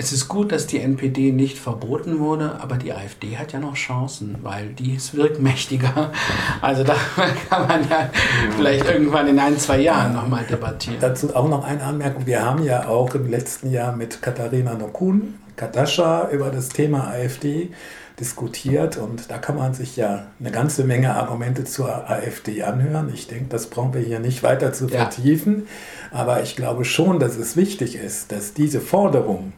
es 0.00 0.12
ist 0.12 0.28
gut, 0.28 0.50
dass 0.50 0.66
die 0.66 0.80
NPD 0.80 1.30
nicht 1.30 1.58
verboten 1.58 2.20
wurde, 2.20 2.58
aber 2.62 2.76
die 2.76 2.90
AfD 2.90 3.36
hat 3.36 3.52
ja 3.52 3.60
noch 3.60 3.74
Chancen, 3.74 4.38
weil 4.42 4.68
die 4.68 4.94
ist 4.94 5.14
wirkmächtiger. 5.14 6.10
Also 6.62 6.84
da 6.84 6.94
kann 7.48 7.68
man 7.68 7.88
ja 7.88 8.10
vielleicht 8.56 8.84
irgendwann 8.84 9.28
in 9.28 9.38
ein, 9.38 9.58
zwei 9.58 9.80
Jahren 9.80 10.14
nochmal 10.14 10.44
debattieren. 10.44 10.98
Dazu 11.00 11.34
auch 11.34 11.48
noch 11.48 11.64
eine 11.64 11.82
Anmerkung. 11.82 12.26
Wir 12.26 12.44
haben 12.44 12.62
ja 12.64 12.86
auch 12.86 13.14
im 13.14 13.28
letzten 13.30 13.70
Jahr 13.70 13.94
mit 13.94 14.20
Katharina 14.22 14.74
Nokun, 14.74 15.34
Katascha, 15.56 16.28
über 16.30 16.50
das 16.50 16.68
Thema 16.68 17.08
AfD 17.08 17.70
diskutiert 18.18 18.98
und 18.98 19.30
da 19.30 19.38
kann 19.38 19.56
man 19.56 19.74
sich 19.74 19.96
ja 19.96 20.26
eine 20.38 20.50
ganze 20.50 20.84
Menge 20.84 21.14
Argumente 21.14 21.64
zur 21.64 22.10
AfD 22.10 22.62
anhören. 22.62 23.10
Ich 23.12 23.26
denke, 23.26 23.46
das 23.48 23.66
brauchen 23.66 23.94
wir 23.94 24.02
hier 24.02 24.20
nicht 24.20 24.42
weiter 24.42 24.72
zu 24.72 24.88
vertiefen, 24.88 25.66
ja. 26.12 26.20
aber 26.20 26.42
ich 26.42 26.56
glaube 26.56 26.84
schon, 26.84 27.18
dass 27.18 27.36
es 27.36 27.56
wichtig 27.56 27.96
ist, 27.96 28.32
dass 28.32 28.52
diese 28.52 28.80
Forderung, 28.80 29.52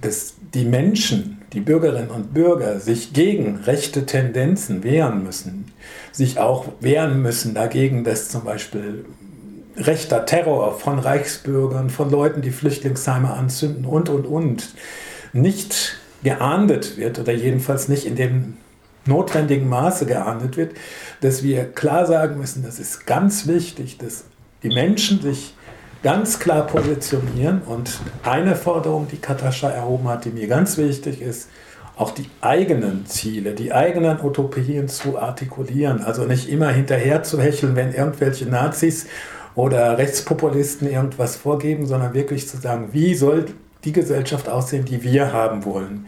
dass 0.00 0.34
die 0.54 0.64
Menschen, 0.64 1.42
die 1.52 1.60
Bürgerinnen 1.60 2.10
und 2.10 2.34
Bürger 2.34 2.80
sich 2.80 3.12
gegen 3.12 3.56
rechte 3.56 4.06
Tendenzen 4.06 4.84
wehren 4.84 5.22
müssen, 5.24 5.72
sich 6.12 6.38
auch 6.38 6.66
wehren 6.80 7.22
müssen 7.22 7.54
dagegen, 7.54 8.04
dass 8.04 8.28
zum 8.28 8.44
Beispiel 8.44 9.04
rechter 9.76 10.24
Terror 10.24 10.78
von 10.78 10.98
Reichsbürgern, 10.98 11.90
von 11.90 12.10
Leuten, 12.10 12.42
die 12.42 12.50
Flüchtlingsheime 12.50 13.32
anzünden 13.32 13.84
und, 13.84 14.08
und, 14.08 14.26
und, 14.26 14.68
nicht 15.32 15.98
geahndet 16.22 16.96
wird 16.96 17.18
oder 17.18 17.32
jedenfalls 17.32 17.88
nicht 17.88 18.06
in 18.06 18.16
dem 18.16 18.56
notwendigen 19.04 19.68
Maße 19.68 20.06
geahndet 20.06 20.56
wird, 20.56 20.74
dass 21.20 21.42
wir 21.42 21.64
klar 21.64 22.06
sagen 22.06 22.38
müssen, 22.38 22.62
das 22.62 22.78
ist 22.78 23.06
ganz 23.06 23.46
wichtig, 23.46 23.98
dass 23.98 24.24
die 24.62 24.68
Menschen 24.68 25.20
sich 25.20 25.54
ganz 26.02 26.38
klar 26.38 26.66
positionieren 26.66 27.62
und 27.62 28.00
eine 28.22 28.56
Forderung, 28.56 29.08
die 29.10 29.18
Katascha 29.18 29.70
erhoben 29.70 30.08
hat, 30.08 30.24
die 30.24 30.30
mir 30.30 30.46
ganz 30.46 30.78
wichtig 30.78 31.20
ist, 31.20 31.48
auch 31.96 32.10
die 32.10 32.28
eigenen 32.42 33.06
Ziele, 33.06 33.54
die 33.54 33.72
eigenen 33.72 34.20
Utopien 34.22 34.88
zu 34.88 35.18
artikulieren. 35.18 36.02
Also 36.02 36.24
nicht 36.24 36.48
immer 36.48 36.68
hinterher 36.68 37.22
zu 37.22 37.40
hecheln, 37.40 37.74
wenn 37.74 37.94
irgendwelche 37.94 38.46
Nazis 38.46 39.06
oder 39.54 39.96
Rechtspopulisten 39.96 40.90
irgendwas 40.90 41.36
vorgeben, 41.36 41.86
sondern 41.86 42.12
wirklich 42.12 42.46
zu 42.46 42.58
sagen, 42.58 42.90
wie 42.92 43.14
soll 43.14 43.46
die 43.84 43.92
Gesellschaft 43.92 44.48
aussehen, 44.48 44.84
die 44.84 45.02
wir 45.02 45.32
haben 45.32 45.64
wollen. 45.64 46.06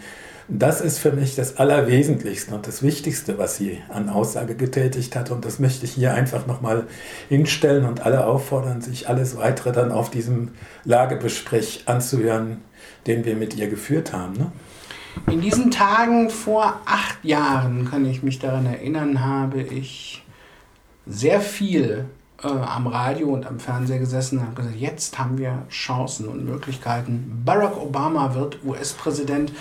Das 0.51 0.81
ist 0.81 0.99
für 0.99 1.13
mich 1.13 1.37
das 1.37 1.59
Allerwesentlichste 1.59 2.55
und 2.55 2.67
das 2.67 2.83
Wichtigste, 2.83 3.37
was 3.37 3.57
sie 3.57 3.83
an 3.91 4.09
Aussage 4.09 4.55
getätigt 4.55 5.15
hat. 5.15 5.31
Und 5.31 5.45
das 5.45 5.59
möchte 5.59 5.85
ich 5.85 5.93
hier 5.93 6.15
einfach 6.15 6.47
nochmal 6.47 6.87
hinstellen 7.29 7.85
und 7.85 8.01
alle 8.01 8.25
auffordern, 8.25 8.81
sich 8.81 9.11
alles 9.11 9.37
weitere 9.37 9.73
dann 9.73 9.93
auf 9.93 10.11
diesem 10.11 10.53
Lagebesprech 10.85 11.83
anzuhören, 11.85 12.63
den 13.07 13.27
wir 13.27 13.37
mit 13.37 13.57
ihr 13.57 13.69
geführt 13.69 14.15
haben. 14.15 14.33
Ne? 14.35 14.53
In 15.31 15.43
diesen 15.43 15.71
Tagen 15.71 16.31
vor 16.31 16.81
acht 16.87 17.23
Jahren, 17.23 17.91
kann 17.91 18.07
ich 18.07 18.23
mich 18.23 18.39
daran 18.39 18.65
erinnern, 18.65 19.23
habe 19.23 19.61
ich 19.61 20.25
sehr 21.07 21.43
viel 21.43 22.07
äh, 22.43 22.47
am 22.47 22.87
Radio 22.87 23.29
und 23.29 23.47
am 23.47 23.61
Fernseher 23.61 23.99
gesessen 23.99 24.39
und 24.39 24.47
habe 24.47 24.55
gesagt, 24.55 24.77
jetzt 24.77 25.19
haben 25.19 25.37
wir 25.37 25.67
Chancen 25.69 26.27
und 26.27 26.47
Möglichkeiten. 26.47 27.43
Barack 27.45 27.77
Obama 27.77 28.35
wird 28.35 28.65
US-Präsident. 28.65 29.53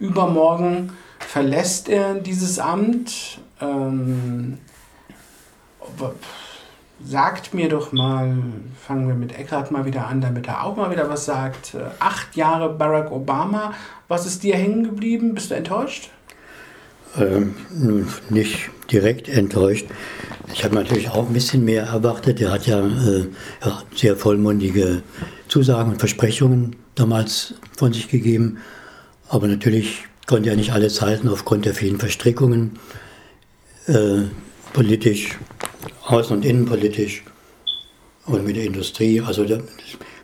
Übermorgen 0.00 0.92
verlässt 1.20 1.88
er 1.88 2.14
dieses 2.14 2.58
Amt. 2.58 3.38
Ähm, 3.60 4.58
sagt 7.04 7.54
mir 7.54 7.68
doch 7.68 7.92
mal, 7.92 8.36
fangen 8.86 9.08
wir 9.08 9.14
mit 9.14 9.38
Eckhart 9.38 9.70
mal 9.70 9.84
wieder 9.84 10.06
an, 10.06 10.20
damit 10.20 10.48
er 10.48 10.64
auch 10.64 10.76
mal 10.76 10.90
wieder 10.90 11.08
was 11.08 11.24
sagt. 11.24 11.74
Äh, 11.74 11.84
acht 11.98 12.36
Jahre 12.36 12.70
Barack 12.70 13.12
Obama. 13.12 13.74
Was 14.08 14.26
ist 14.26 14.42
dir 14.42 14.56
hängen 14.56 14.84
geblieben? 14.84 15.34
Bist 15.34 15.50
du 15.50 15.54
enttäuscht? 15.54 16.10
Ähm, 17.18 17.54
nicht 18.28 18.70
direkt 18.90 19.28
enttäuscht. 19.28 19.86
Ich 20.52 20.64
habe 20.64 20.74
natürlich 20.74 21.10
auch 21.10 21.26
ein 21.26 21.32
bisschen 21.32 21.64
mehr 21.64 21.84
erwartet. 21.84 22.40
Er 22.40 22.52
hat 22.52 22.66
ja, 22.66 22.80
äh, 22.80 23.26
ja, 23.64 23.82
sehr 23.94 24.16
vollmundige 24.16 25.02
Zusagen 25.48 25.92
und 25.92 25.98
Versprechungen 25.98 26.76
damals 26.94 27.54
von 27.76 27.92
sich 27.92 28.08
gegeben. 28.08 28.58
Aber 29.30 29.46
natürlich 29.46 30.04
konnte 30.26 30.50
ja 30.50 30.56
nicht 30.56 30.72
alles 30.72 31.00
halten 31.00 31.28
aufgrund 31.28 31.64
der 31.64 31.74
vielen 31.74 32.00
Verstrickungen, 32.00 32.78
äh, 33.86 34.22
politisch, 34.72 35.38
außen- 36.04 36.32
und 36.32 36.44
innenpolitisch 36.44 37.22
und 38.26 38.44
mit 38.44 38.56
der 38.56 38.64
Industrie. 38.64 39.20
Also 39.20 39.46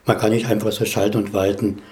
man 0.05 0.19
kann 0.19 0.33
nicht 0.33 0.47
einfach 0.47 0.73
so 0.73 0.85
schalten 0.85 1.19
und 1.19 1.33
walten, 1.33 1.83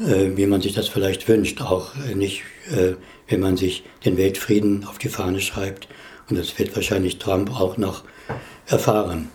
äh, 0.00 0.30
wie 0.34 0.46
man 0.46 0.62
sich 0.62 0.72
das 0.72 0.88
vielleicht 0.88 1.28
wünscht, 1.28 1.60
auch 1.60 1.94
nicht, 2.14 2.42
äh, 2.70 2.94
wenn 3.28 3.40
man 3.40 3.58
sich 3.58 3.84
den 4.06 4.16
Weltfrieden 4.16 4.86
auf 4.86 4.96
die 4.96 5.10
Fahne 5.10 5.40
schreibt. 5.40 5.88
Und 6.30 6.38
das 6.38 6.58
wird 6.58 6.74
wahrscheinlich 6.74 7.18
Trump 7.18 7.50
auch 7.50 7.76
noch 7.76 8.02
erfahren. 8.66 9.28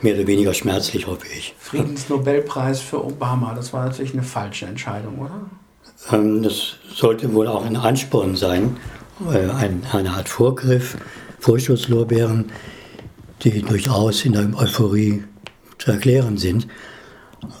Mehr 0.00 0.16
oder 0.16 0.26
weniger 0.26 0.54
schmerzlich, 0.54 1.06
hoffe 1.06 1.26
ich. 1.36 1.54
Friedensnobelpreis 1.58 2.80
für 2.80 3.04
Obama, 3.04 3.54
das 3.54 3.72
war 3.72 3.86
natürlich 3.86 4.12
eine 4.12 4.24
falsche 4.24 4.66
Entscheidung, 4.66 5.20
oder? 5.20 5.48
Ähm, 6.12 6.42
das 6.42 6.76
sollte 6.94 7.32
wohl 7.34 7.48
auch 7.48 7.64
ein 7.64 7.76
Ansporn 7.76 8.36
sein, 8.36 8.76
äh, 9.30 9.48
eine 9.92 10.10
Art 10.10 10.28
Vorgriff, 10.28 10.96
Vorschusslorbeeren, 11.38 12.50
die 13.42 13.62
durchaus 13.62 14.24
in 14.24 14.32
der 14.32 14.50
Euphorie 14.56 15.24
zu 15.78 15.92
erklären 15.92 16.38
sind. 16.38 16.66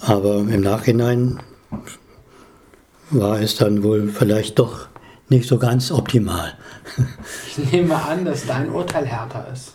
Aber 0.00 0.38
im 0.38 0.60
Nachhinein 0.60 1.38
war 3.10 3.40
es 3.40 3.56
dann 3.56 3.82
wohl 3.82 4.08
vielleicht 4.08 4.58
doch 4.58 4.88
nicht 5.28 5.48
so 5.48 5.58
ganz 5.58 5.90
optimal. 5.90 6.54
Ich 7.46 7.72
nehme 7.72 7.94
an, 7.94 8.24
dass 8.24 8.46
dein 8.46 8.70
Urteil 8.70 9.06
härter 9.06 9.46
ist. 9.52 9.74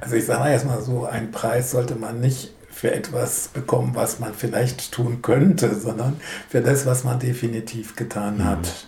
Also 0.00 0.16
ich 0.16 0.26
sage 0.26 0.50
erstmal 0.50 0.80
so, 0.82 1.04
einen 1.04 1.30
Preis 1.30 1.70
sollte 1.70 1.94
man 1.94 2.20
nicht 2.20 2.52
für 2.80 2.94
etwas 2.94 3.48
bekommen, 3.48 3.90
was 3.94 4.20
man 4.20 4.32
vielleicht 4.32 4.90
tun 4.90 5.20
könnte, 5.20 5.74
sondern 5.74 6.18
für 6.48 6.62
das, 6.62 6.86
was 6.86 7.04
man 7.04 7.18
definitiv 7.18 7.94
getan 7.94 8.38
mhm. 8.38 8.44
hat. 8.44 8.86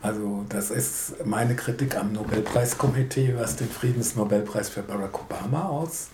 Also 0.00 0.46
das 0.48 0.70
ist 0.70 1.26
meine 1.26 1.54
Kritik 1.54 1.98
am 1.98 2.14
Nobelpreiskomitee, 2.14 3.34
was 3.36 3.56
den 3.56 3.68
Friedensnobelpreis 3.68 4.70
für 4.70 4.80
Barack 4.80 5.20
Obama 5.20 5.68
aus, 5.68 6.08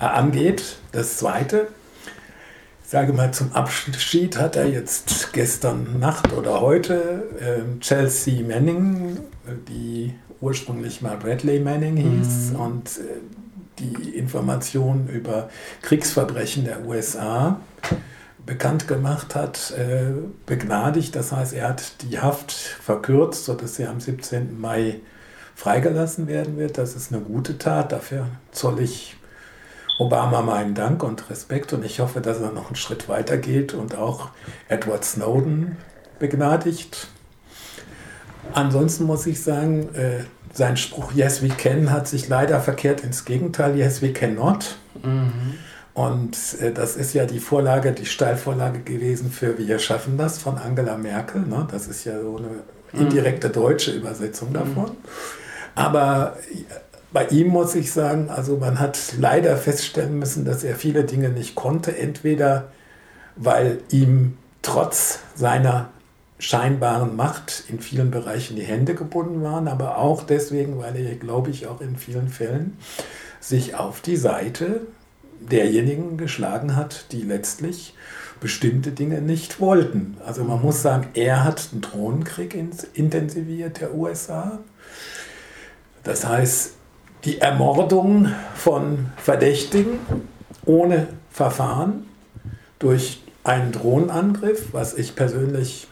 äh, 0.00 0.04
angeht. 0.06 0.78
Das 0.90 1.18
Zweite, 1.18 1.68
ich 2.82 2.90
sage 2.90 3.12
mal 3.12 3.32
zum 3.32 3.52
Abschied 3.52 4.36
hat 4.36 4.56
er 4.56 4.66
jetzt 4.66 5.32
gestern 5.32 6.00
Nacht 6.00 6.32
oder 6.32 6.60
heute 6.60 7.28
äh, 7.38 7.78
Chelsea 7.78 8.44
Manning, 8.44 9.18
die 9.68 10.14
ursprünglich 10.40 11.00
mal 11.00 11.16
Bradley 11.16 11.60
Manning 11.60 11.96
hieß 11.96 12.50
mhm. 12.54 12.60
und 12.60 12.88
äh, 12.98 13.39
die 13.80 14.10
Informationen 14.10 15.08
über 15.08 15.48
Kriegsverbrechen 15.82 16.64
der 16.64 16.86
USA 16.86 17.60
bekannt 18.46 18.88
gemacht 18.88 19.34
hat, 19.34 19.72
äh, 19.72 20.12
begnadigt. 20.46 21.14
Das 21.16 21.32
heißt, 21.32 21.52
er 21.52 21.68
hat 21.68 22.02
die 22.02 22.18
Haft 22.18 22.52
verkürzt, 22.52 23.44
sodass 23.44 23.76
sie 23.76 23.86
am 23.86 24.00
17. 24.00 24.60
Mai 24.60 25.00
freigelassen 25.54 26.26
werden 26.26 26.56
wird. 26.56 26.78
Das 26.78 26.96
ist 26.96 27.12
eine 27.12 27.22
gute 27.22 27.58
Tat. 27.58 27.92
Dafür 27.92 28.26
zoll 28.50 28.80
ich 28.80 29.16
Obama 29.98 30.40
meinen 30.40 30.74
Dank 30.74 31.02
und 31.02 31.28
Respekt 31.28 31.74
und 31.74 31.84
ich 31.84 32.00
hoffe, 32.00 32.22
dass 32.22 32.40
er 32.40 32.52
noch 32.52 32.68
einen 32.68 32.76
Schritt 32.76 33.08
weiter 33.08 33.36
geht 33.36 33.74
und 33.74 33.94
auch 33.94 34.30
Edward 34.68 35.04
Snowden 35.04 35.76
begnadigt. 36.18 37.08
Ansonsten 38.54 39.04
muss 39.04 39.26
ich 39.26 39.42
sagen, 39.42 39.94
äh, 39.94 40.24
sein 40.52 40.76
Spruch 40.76 41.12
Yes, 41.12 41.42
we 41.42 41.48
can 41.48 41.90
hat 41.90 42.08
sich 42.08 42.28
leider 42.28 42.60
verkehrt 42.60 43.02
ins 43.02 43.24
Gegenteil, 43.24 43.76
Yes, 43.76 44.02
we 44.02 44.12
cannot. 44.12 44.76
Mhm. 45.02 45.54
Und 45.94 46.36
äh, 46.60 46.72
das 46.72 46.96
ist 46.96 47.14
ja 47.14 47.26
die 47.26 47.40
Vorlage, 47.40 47.92
die 47.92 48.06
Steilvorlage 48.06 48.80
gewesen 48.80 49.30
für 49.30 49.58
Wir 49.58 49.78
schaffen 49.78 50.16
das 50.16 50.38
von 50.38 50.58
Angela 50.58 50.96
Merkel. 50.96 51.42
Ne? 51.42 51.66
Das 51.70 51.86
ist 51.88 52.04
ja 52.04 52.20
so 52.20 52.36
eine 52.36 52.48
mhm. 52.92 53.06
indirekte 53.06 53.50
deutsche 53.50 53.92
Übersetzung 53.92 54.52
davon. 54.52 54.90
Mhm. 54.90 54.96
Aber 55.74 56.36
bei 57.12 57.26
ihm 57.26 57.48
muss 57.48 57.74
ich 57.74 57.92
sagen, 57.92 58.28
also 58.28 58.56
man 58.56 58.78
hat 58.78 58.98
leider 59.18 59.56
feststellen 59.56 60.18
müssen, 60.18 60.44
dass 60.44 60.62
er 60.62 60.76
viele 60.76 61.04
Dinge 61.04 61.30
nicht 61.30 61.54
konnte. 61.54 61.96
Entweder 61.96 62.68
weil 63.36 63.78
ihm 63.90 64.36
trotz 64.62 65.20
seiner 65.34 65.90
scheinbaren 66.40 67.16
Macht 67.16 67.64
in 67.68 67.80
vielen 67.80 68.10
Bereichen 68.10 68.56
die 68.56 68.62
Hände 68.62 68.94
gebunden 68.94 69.42
waren, 69.42 69.68
aber 69.68 69.98
auch 69.98 70.22
deswegen, 70.22 70.78
weil 70.78 70.96
er, 70.96 71.14
glaube 71.14 71.50
ich, 71.50 71.66
auch 71.66 71.80
in 71.80 71.96
vielen 71.96 72.28
Fällen 72.28 72.78
sich 73.40 73.74
auf 73.74 74.00
die 74.00 74.16
Seite 74.16 74.80
derjenigen 75.40 76.16
geschlagen 76.16 76.76
hat, 76.76 77.06
die 77.12 77.22
letztlich 77.22 77.94
bestimmte 78.40 78.90
Dinge 78.90 79.20
nicht 79.20 79.60
wollten. 79.60 80.16
Also 80.24 80.44
man 80.44 80.62
muss 80.62 80.80
sagen, 80.80 81.08
er 81.14 81.44
hat 81.44 81.72
den 81.72 81.82
Drohnenkrieg 81.82 82.56
intensiviert 82.94 83.80
der 83.80 83.94
USA. 83.94 84.58
Das 86.04 86.26
heißt, 86.26 86.72
die 87.24 87.38
Ermordung 87.38 88.28
von 88.54 89.10
Verdächtigen 89.18 89.98
ohne 90.64 91.08
Verfahren 91.30 92.06
durch 92.78 93.22
einen 93.44 93.72
Drohnenangriff, 93.72 94.72
was 94.72 94.94
ich 94.94 95.14
persönlich 95.14 95.86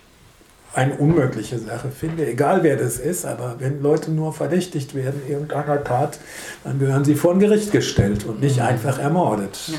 eine 0.78 0.94
unmögliche 0.94 1.58
Sache 1.58 1.90
finde, 1.90 2.24
egal 2.24 2.62
wer 2.62 2.76
das 2.76 2.98
ist, 2.98 3.24
aber 3.24 3.56
wenn 3.58 3.82
Leute 3.82 4.12
nur 4.12 4.32
verdächtigt 4.32 4.94
werden 4.94 5.20
irgendeiner 5.28 5.82
Tat, 5.82 6.20
dann 6.62 6.78
gehören 6.78 7.04
sie 7.04 7.16
vor 7.16 7.32
ein 7.32 7.40
Gericht 7.40 7.72
gestellt 7.72 8.24
und 8.24 8.40
nicht 8.40 8.58
mhm. 8.58 8.62
einfach 8.62 9.00
ermordet. 9.00 9.58
Ja. 9.66 9.78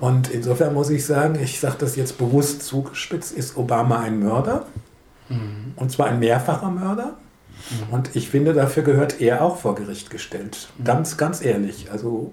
Und 0.00 0.30
insofern 0.30 0.72
muss 0.72 0.88
ich 0.88 1.04
sagen, 1.04 1.38
ich 1.38 1.60
sage 1.60 1.76
das 1.80 1.96
jetzt 1.96 2.16
bewusst 2.16 2.62
zugespitzt, 2.62 3.36
ist 3.36 3.58
Obama 3.58 4.00
ein 4.00 4.20
Mörder 4.20 4.64
mhm. 5.28 5.74
und 5.76 5.92
zwar 5.92 6.06
ein 6.06 6.18
mehrfacher 6.18 6.70
Mörder. 6.70 7.12
Mhm. 7.68 7.92
Und 7.92 8.16
ich 8.16 8.30
finde, 8.30 8.54
dafür 8.54 8.84
gehört 8.84 9.20
er 9.20 9.42
auch 9.42 9.58
vor 9.58 9.74
Gericht 9.74 10.08
gestellt. 10.08 10.68
Mhm. 10.78 10.84
Ganz, 10.84 11.18
ganz 11.18 11.44
ehrlich. 11.44 11.88
Also 11.92 12.32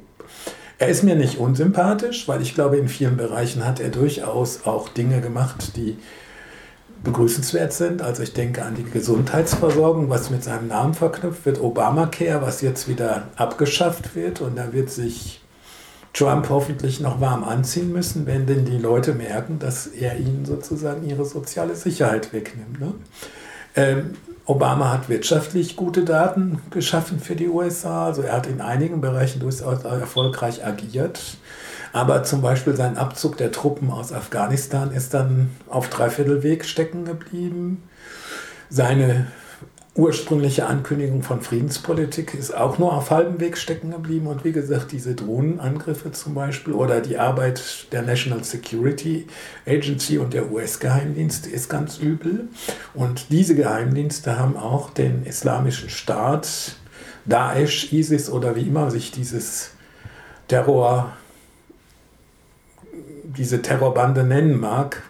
er 0.77 0.87
ist 0.87 1.03
mir 1.03 1.15
nicht 1.17 1.37
unsympathisch, 1.37 2.29
weil 2.29 2.41
ich 2.41 2.55
glaube, 2.55 2.77
in 2.77 2.87
vielen 2.87 3.17
Bereichen 3.17 3.65
hat 3.65 3.81
er 3.81 3.89
durchaus 3.89 4.65
auch 4.65 4.87
Dinge 4.87 5.19
gemacht, 5.19 5.75
die 5.75 5.97
begrüßenswert 7.05 7.71
sind. 7.71 8.01
Also 8.01 8.23
ich 8.23 8.33
denke 8.33 8.63
an 8.63 8.75
die 8.75 8.83
Gesundheitsversorgung, 8.83 10.09
was 10.09 10.29
mit 10.29 10.43
seinem 10.43 10.67
Namen 10.67 10.93
verknüpft 10.93 11.45
wird, 11.45 11.61
Obamacare, 11.61 12.41
was 12.41 12.61
jetzt 12.61 12.89
wieder 12.89 13.29
abgeschafft 13.37 14.15
wird 14.15 14.41
und 14.41 14.57
da 14.57 14.73
wird 14.73 14.89
sich 14.89 15.41
Trump 16.11 16.49
hoffentlich 16.49 16.99
noch 16.99 17.21
warm 17.21 17.43
anziehen 17.43 17.91
müssen, 17.91 18.25
wenn 18.25 18.45
denn 18.45 18.65
die 18.65 18.77
Leute 18.77 19.13
merken, 19.13 19.59
dass 19.59 19.87
er 19.87 20.17
ihnen 20.17 20.45
sozusagen 20.45 21.07
ihre 21.07 21.25
soziale 21.25 21.75
Sicherheit 21.75 22.33
wegnimmt. 22.33 22.79
Ne? 22.79 22.93
Ähm, 23.75 24.13
Obama 24.45 24.93
hat 24.93 25.09
wirtschaftlich 25.09 25.75
gute 25.75 26.05
Daten 26.05 26.61
geschaffen 26.69 27.19
für 27.19 27.35
die 27.35 27.49
USA. 27.49 28.05
Also 28.05 28.21
er 28.21 28.33
hat 28.33 28.47
in 28.47 28.61
einigen 28.61 29.01
Bereichen 29.01 29.39
durchaus 29.39 29.83
erfolgreich 29.83 30.65
agiert. 30.65 31.37
Aber 31.95 32.23
zum 32.23 32.41
Beispiel 32.41 32.75
sein 32.75 32.97
Abzug 32.97 33.37
der 33.37 33.53
Truppen 33.53 33.89
aus 33.89 34.11
Afghanistan 34.11 34.91
ist 34.91 35.13
dann 35.13 35.51
auf 35.69 35.89
Dreiviertelweg 35.89 36.65
stecken 36.65 37.05
geblieben. 37.05 37.83
Seine 38.69 39.27
ursprüngliche 39.95 40.65
Ankündigung 40.65 41.23
von 41.23 41.39
Friedenspolitik 41.39 42.33
ist 42.33 42.53
auch 42.53 42.79
nur 42.79 42.91
auf 42.91 43.11
halbem 43.11 43.39
Weg 43.39 43.57
stecken 43.57 43.91
geblieben. 43.91 44.27
Und 44.27 44.43
wie 44.43 44.51
gesagt, 44.51 44.91
diese 44.91 45.15
Drohnenangriffe 45.15 46.11
zum 46.11 46.33
Beispiel 46.33 46.73
oder 46.73 46.99
die 46.99 47.17
Arbeit 47.17 47.87
der 47.93 48.01
National 48.01 48.43
Security 48.43 49.27
Agency 49.65 50.17
und 50.17 50.33
der 50.33 50.51
US-Geheimdienste 50.51 51.49
ist 51.49 51.69
ganz 51.69 51.97
übel. 51.99 52.49
Und 52.93 53.27
diese 53.29 53.55
Geheimdienste 53.55 54.37
haben 54.37 54.57
auch 54.57 54.89
den 54.89 55.25
Islamischen 55.25 55.89
Staat, 55.89 56.75
Daesh, 57.23 57.93
ISIS 57.93 58.29
oder 58.29 58.57
wie 58.57 58.63
immer 58.63 58.91
sich 58.91 59.11
dieses 59.11 59.71
Terror 60.49 61.13
diese 63.37 63.61
Terrorbande 63.61 64.23
nennen 64.23 64.59
mag, 64.59 65.03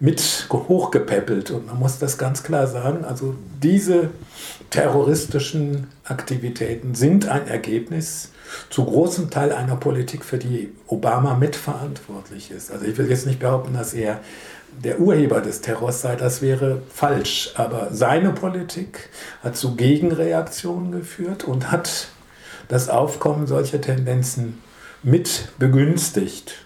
mit 0.00 0.48
hochgepäppelt. 0.50 1.50
Und 1.50 1.66
man 1.66 1.78
muss 1.78 1.98
das 1.98 2.18
ganz 2.18 2.42
klar 2.42 2.66
sagen, 2.66 3.04
also 3.04 3.34
diese 3.62 4.10
terroristischen 4.70 5.86
Aktivitäten 6.04 6.94
sind 6.94 7.28
ein 7.28 7.46
Ergebnis 7.46 8.30
zu 8.70 8.84
großem 8.84 9.30
Teil 9.30 9.52
einer 9.52 9.76
Politik, 9.76 10.24
für 10.24 10.38
die 10.38 10.72
Obama 10.86 11.34
mitverantwortlich 11.34 12.50
ist. 12.50 12.70
Also 12.70 12.84
ich 12.84 12.98
will 12.98 13.08
jetzt 13.08 13.26
nicht 13.26 13.40
behaupten, 13.40 13.74
dass 13.74 13.94
er 13.94 14.20
der 14.82 15.00
Urheber 15.00 15.40
des 15.40 15.60
Terrors 15.60 16.02
sei, 16.02 16.16
das 16.16 16.42
wäre 16.42 16.82
falsch. 16.92 17.52
Aber 17.54 17.88
seine 17.92 18.30
Politik 18.32 19.08
hat 19.42 19.56
zu 19.56 19.76
Gegenreaktionen 19.76 20.92
geführt 20.92 21.44
und 21.44 21.70
hat 21.70 22.08
das 22.68 22.88
Aufkommen 22.88 23.46
solcher 23.46 23.80
Tendenzen 23.80 24.60
mit 25.02 25.48
begünstigt. 25.58 26.56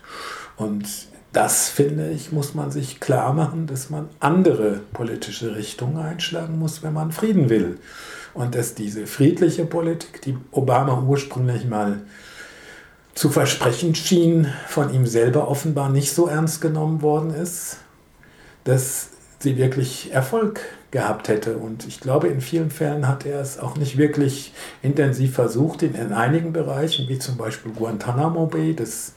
Und 0.58 0.86
das, 1.32 1.68
finde 1.68 2.10
ich, 2.10 2.32
muss 2.32 2.54
man 2.54 2.70
sich 2.70 3.00
klar 3.00 3.32
machen, 3.32 3.66
dass 3.66 3.90
man 3.90 4.08
andere 4.20 4.80
politische 4.92 5.54
Richtungen 5.54 5.98
einschlagen 5.98 6.58
muss, 6.58 6.82
wenn 6.82 6.92
man 6.92 7.12
Frieden 7.12 7.48
will. 7.48 7.78
Und 8.34 8.54
dass 8.54 8.74
diese 8.74 9.06
friedliche 9.06 9.64
Politik, 9.64 10.20
die 10.22 10.36
Obama 10.50 11.00
ursprünglich 11.00 11.64
mal 11.64 12.02
zu 13.14 13.30
versprechen 13.30 13.94
schien, 13.94 14.46
von 14.68 14.92
ihm 14.92 15.06
selber 15.06 15.48
offenbar 15.48 15.90
nicht 15.90 16.12
so 16.12 16.26
ernst 16.26 16.60
genommen 16.60 17.02
worden 17.02 17.34
ist, 17.34 17.78
dass 18.64 19.08
sie 19.40 19.56
wirklich 19.56 20.12
Erfolg 20.12 20.60
gehabt 20.90 21.28
hätte. 21.28 21.58
Und 21.58 21.86
ich 21.86 22.00
glaube, 22.00 22.28
in 22.28 22.40
vielen 22.40 22.70
Fällen 22.70 23.06
hat 23.06 23.26
er 23.26 23.40
es 23.40 23.58
auch 23.58 23.76
nicht 23.76 23.98
wirklich 23.98 24.52
intensiv 24.82 25.34
versucht. 25.34 25.82
In, 25.82 25.94
in 25.94 26.12
einigen 26.12 26.52
Bereichen, 26.52 27.08
wie 27.08 27.18
zum 27.18 27.36
Beispiel 27.36 27.72
Guantanamo 27.72 28.46
Bay, 28.46 28.74
das 28.74 29.14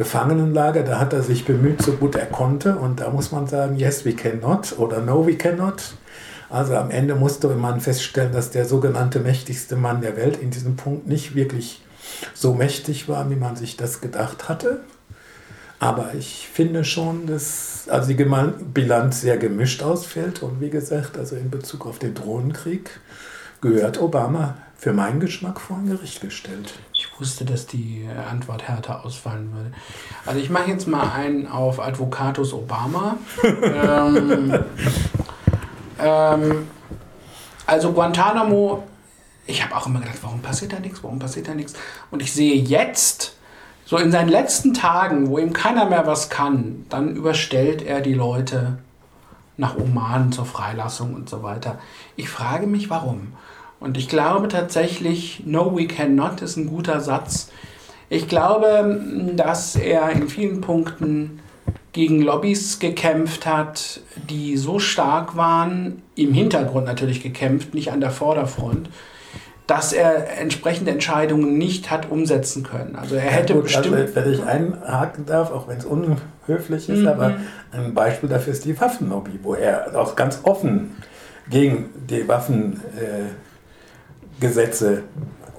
Gefangenenlager, 0.00 0.82
da 0.82 0.98
hat 0.98 1.12
er 1.12 1.22
sich 1.22 1.44
bemüht, 1.44 1.82
so 1.82 1.92
gut 1.92 2.16
er 2.16 2.24
konnte. 2.24 2.76
Und 2.76 3.00
da 3.00 3.10
muss 3.10 3.32
man 3.32 3.46
sagen, 3.46 3.76
yes, 3.76 4.06
we 4.06 4.14
cannot 4.14 4.78
oder 4.78 5.02
no, 5.02 5.26
we 5.26 5.36
cannot. 5.36 5.92
Also 6.48 6.74
am 6.74 6.90
Ende 6.90 7.14
musste 7.14 7.48
man 7.48 7.82
feststellen, 7.82 8.32
dass 8.32 8.50
der 8.50 8.64
sogenannte 8.64 9.20
mächtigste 9.20 9.76
Mann 9.76 10.00
der 10.00 10.16
Welt 10.16 10.38
in 10.38 10.50
diesem 10.50 10.76
Punkt 10.76 11.06
nicht 11.06 11.34
wirklich 11.34 11.82
so 12.32 12.54
mächtig 12.54 13.10
war, 13.10 13.28
wie 13.30 13.36
man 13.36 13.56
sich 13.56 13.76
das 13.76 14.00
gedacht 14.00 14.48
hatte. 14.48 14.80
Aber 15.80 16.14
ich 16.14 16.48
finde 16.50 16.82
schon, 16.82 17.26
dass 17.26 17.86
also 17.90 18.08
die 18.08 18.24
Bilanz 18.72 19.20
sehr 19.20 19.36
gemischt 19.36 19.82
ausfällt. 19.82 20.42
Und 20.42 20.62
wie 20.62 20.70
gesagt, 20.70 21.18
also 21.18 21.36
in 21.36 21.50
Bezug 21.50 21.84
auf 21.84 21.98
den 21.98 22.14
Drohnenkrieg 22.14 23.00
gehört 23.60 24.00
Obama 24.00 24.56
für 24.78 24.94
meinen 24.94 25.20
Geschmack 25.20 25.60
vor 25.60 25.76
ein 25.76 25.90
Gericht 25.90 26.22
gestellt. 26.22 26.72
Wusste, 27.20 27.44
dass 27.44 27.66
die 27.66 28.08
Antwort 28.30 28.66
härter 28.66 29.04
ausfallen 29.04 29.52
würde. 29.54 29.72
Also 30.26 30.40
ich 30.40 30.50
mache 30.50 30.70
jetzt 30.70 30.88
mal 30.88 31.10
einen 31.12 31.46
auf 31.46 31.80
Advocatus 31.80 32.52
Obama. 32.52 33.18
ähm, 33.44 34.58
ähm, 35.98 36.68
also 37.66 37.92
Guantanamo, 37.92 38.84
ich 39.46 39.62
habe 39.62 39.76
auch 39.76 39.86
immer 39.86 40.00
gedacht, 40.00 40.18
warum 40.22 40.40
passiert 40.40 40.72
da 40.72 40.80
nichts, 40.80 41.02
warum 41.02 41.18
passiert 41.18 41.48
da 41.48 41.54
nichts? 41.54 41.74
Und 42.10 42.22
ich 42.22 42.32
sehe 42.32 42.54
jetzt, 42.54 43.34
so 43.90 43.96
in 43.96 44.12
seinen 44.12 44.28
letzten 44.28 44.72
Tagen, 44.72 45.28
wo 45.28 45.38
ihm 45.38 45.52
keiner 45.52 45.84
mehr 45.84 46.06
was 46.06 46.30
kann, 46.30 46.86
dann 46.88 47.16
überstellt 47.16 47.82
er 47.82 48.00
die 48.00 48.14
Leute 48.14 48.78
nach 49.56 49.76
Oman 49.76 50.30
zur 50.30 50.46
Freilassung 50.46 51.12
und 51.12 51.28
so 51.28 51.42
weiter. 51.42 51.80
Ich 52.14 52.28
frage 52.28 52.68
mich, 52.68 52.88
warum. 52.88 53.32
Und 53.80 53.96
ich 53.96 54.08
glaube 54.08 54.48
tatsächlich, 54.48 55.42
No, 55.46 55.76
we 55.76 55.86
cannot 55.86 56.42
ist 56.42 56.56
ein 56.56 56.66
guter 56.66 57.00
Satz. 57.00 57.50
Ich 58.10 58.28
glaube, 58.28 59.00
dass 59.34 59.74
er 59.74 60.10
in 60.10 60.28
vielen 60.28 60.60
Punkten 60.60 61.40
gegen 61.92 62.20
Lobbys 62.22 62.78
gekämpft 62.78 63.46
hat, 63.46 64.00
die 64.28 64.56
so 64.56 64.78
stark 64.78 65.36
waren, 65.36 66.02
im 66.14 66.32
Hintergrund 66.34 66.86
natürlich 66.86 67.22
gekämpft, 67.22 67.74
nicht 67.74 67.90
an 67.90 68.00
der 68.00 68.10
Vorderfront, 68.10 68.90
dass 69.66 69.92
er 69.92 70.38
entsprechende 70.38 70.90
Entscheidungen 70.90 71.56
nicht 71.56 71.90
hat 71.90 72.10
umsetzen 72.10 72.64
können. 72.64 72.96
Also 72.96 73.14
er 73.14 73.22
hätte 73.22 73.52
ja, 73.52 73.54
gut, 73.54 73.64
bestimmt. 73.64 73.94
Also, 73.94 74.14
wenn 74.16 74.32
ich 74.32 74.42
einhaken 74.44 75.26
darf, 75.26 75.52
auch 75.52 75.68
wenn 75.68 75.78
es 75.78 75.84
unhöflich 75.84 76.88
ist, 76.88 77.02
mhm. 77.02 77.08
aber 77.08 77.36
ein 77.72 77.94
Beispiel 77.94 78.28
dafür 78.28 78.52
ist 78.52 78.64
die 78.64 78.78
Waffenlobby, 78.80 79.38
wo 79.42 79.54
er 79.54 79.98
auch 79.98 80.16
ganz 80.16 80.40
offen 80.42 80.96
gegen 81.48 81.90
die 82.08 82.26
Waffengesetze 82.26 82.88
äh, 82.98 83.49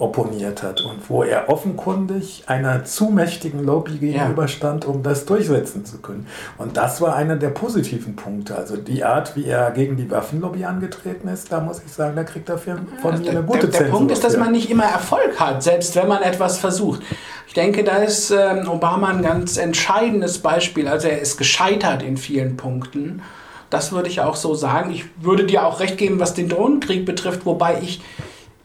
opponiert 0.01 0.63
hat 0.63 0.81
und 0.81 1.09
wo 1.09 1.21
er 1.21 1.47
offenkundig 1.47 2.43
einer 2.47 2.83
zu 2.83 3.05
mächtigen 3.05 3.63
Lobby 3.63 3.99
gegenüberstand, 3.99 4.83
um 4.85 5.03
das 5.03 5.25
durchsetzen 5.25 5.85
zu 5.85 5.99
können. 5.99 6.25
Und 6.57 6.75
das 6.75 7.01
war 7.01 7.15
einer 7.15 7.35
der 7.35 7.49
positiven 7.49 8.15
Punkte. 8.15 8.55
Also 8.55 8.77
die 8.77 9.03
Art, 9.03 9.35
wie 9.35 9.45
er 9.45 9.69
gegen 9.69 9.97
die 9.97 10.09
Waffenlobby 10.09 10.65
angetreten 10.65 11.27
ist, 11.27 11.51
da 11.51 11.59
muss 11.59 11.83
ich 11.85 11.93
sagen, 11.93 12.15
da 12.15 12.23
kriegt 12.23 12.49
er 12.49 12.57
von 12.57 12.73
mir 13.19 13.29
eine 13.29 13.43
gute 13.43 13.67
Der, 13.67 13.83
der 13.83 13.89
Punkt 13.89 14.11
ist, 14.11 14.23
dass 14.23 14.35
man 14.37 14.51
nicht 14.51 14.71
immer 14.71 14.85
Erfolg 14.85 15.39
hat, 15.39 15.61
selbst 15.61 15.95
wenn 15.95 16.07
man 16.07 16.23
etwas 16.23 16.57
versucht. 16.57 17.01
Ich 17.47 17.53
denke, 17.53 17.83
da 17.83 17.97
ist 17.97 18.31
äh, 18.31 18.63
Obama 18.67 19.09
ein 19.09 19.21
ganz 19.21 19.57
entscheidendes 19.57 20.39
Beispiel. 20.39 20.87
Also 20.87 21.09
er 21.09 21.21
ist 21.21 21.37
gescheitert 21.37 22.01
in 22.01 22.17
vielen 22.17 22.57
Punkten. 22.57 23.21
Das 23.69 23.91
würde 23.91 24.09
ich 24.09 24.19
auch 24.21 24.35
so 24.35 24.55
sagen. 24.55 24.91
Ich 24.91 25.05
würde 25.21 25.45
dir 25.45 25.65
auch 25.65 25.79
recht 25.79 25.97
geben, 25.97 26.19
was 26.19 26.33
den 26.33 26.49
Drohnenkrieg 26.49 27.05
betrifft, 27.05 27.45
wobei 27.45 27.79
ich 27.81 28.01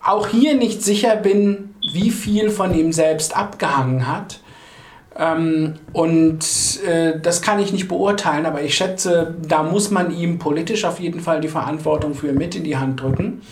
auch 0.07 0.29
hier 0.29 0.55
nicht 0.55 0.83
sicher 0.83 1.17
bin, 1.17 1.75
wie 1.93 2.11
viel 2.11 2.51
von 2.51 2.75
ihm 2.75 2.93
selbst 2.93 3.37
abgehangen 3.37 4.07
hat. 4.07 4.41
Ähm, 5.19 5.75
und 5.93 6.45
äh, 6.87 7.19
das 7.21 7.43
kann 7.43 7.59
ich 7.59 7.73
nicht 7.73 7.89
beurteilen, 7.89 8.47
aber 8.47 8.63
ich 8.63 8.75
schätze, 8.75 9.35
da 9.47 9.63
muss 9.63 9.91
man 9.91 10.11
ihm 10.11 10.39
politisch 10.39 10.85
auf 10.85 11.01
jeden 11.01 11.21
Fall 11.21 11.41
die 11.41 11.49
Verantwortung 11.49 12.15
für 12.15 12.33
mit 12.33 12.55
in 12.55 12.65
die 12.65 12.77
Hand 12.77 13.01
drücken. 13.01 13.43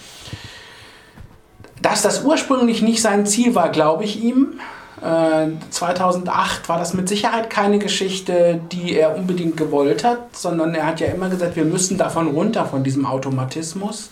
Dass 1.80 2.02
das 2.02 2.24
ursprünglich 2.24 2.82
nicht 2.82 3.02
sein 3.02 3.26
Ziel 3.26 3.54
war, 3.54 3.70
glaube 3.70 4.04
ich 4.04 4.22
ihm. 4.22 4.60
Äh, 5.02 5.48
2008 5.70 6.68
war 6.68 6.78
das 6.78 6.94
mit 6.94 7.08
Sicherheit 7.08 7.50
keine 7.50 7.78
Geschichte, 7.78 8.60
die 8.70 8.94
er 8.94 9.16
unbedingt 9.16 9.56
gewollt 9.56 10.04
hat, 10.04 10.36
sondern 10.36 10.74
er 10.74 10.86
hat 10.86 11.00
ja 11.00 11.08
immer 11.08 11.28
gesagt, 11.30 11.56
wir 11.56 11.64
müssen 11.64 11.98
davon 11.98 12.28
runter, 12.28 12.64
von 12.66 12.84
diesem 12.84 13.06
Automatismus 13.06 14.10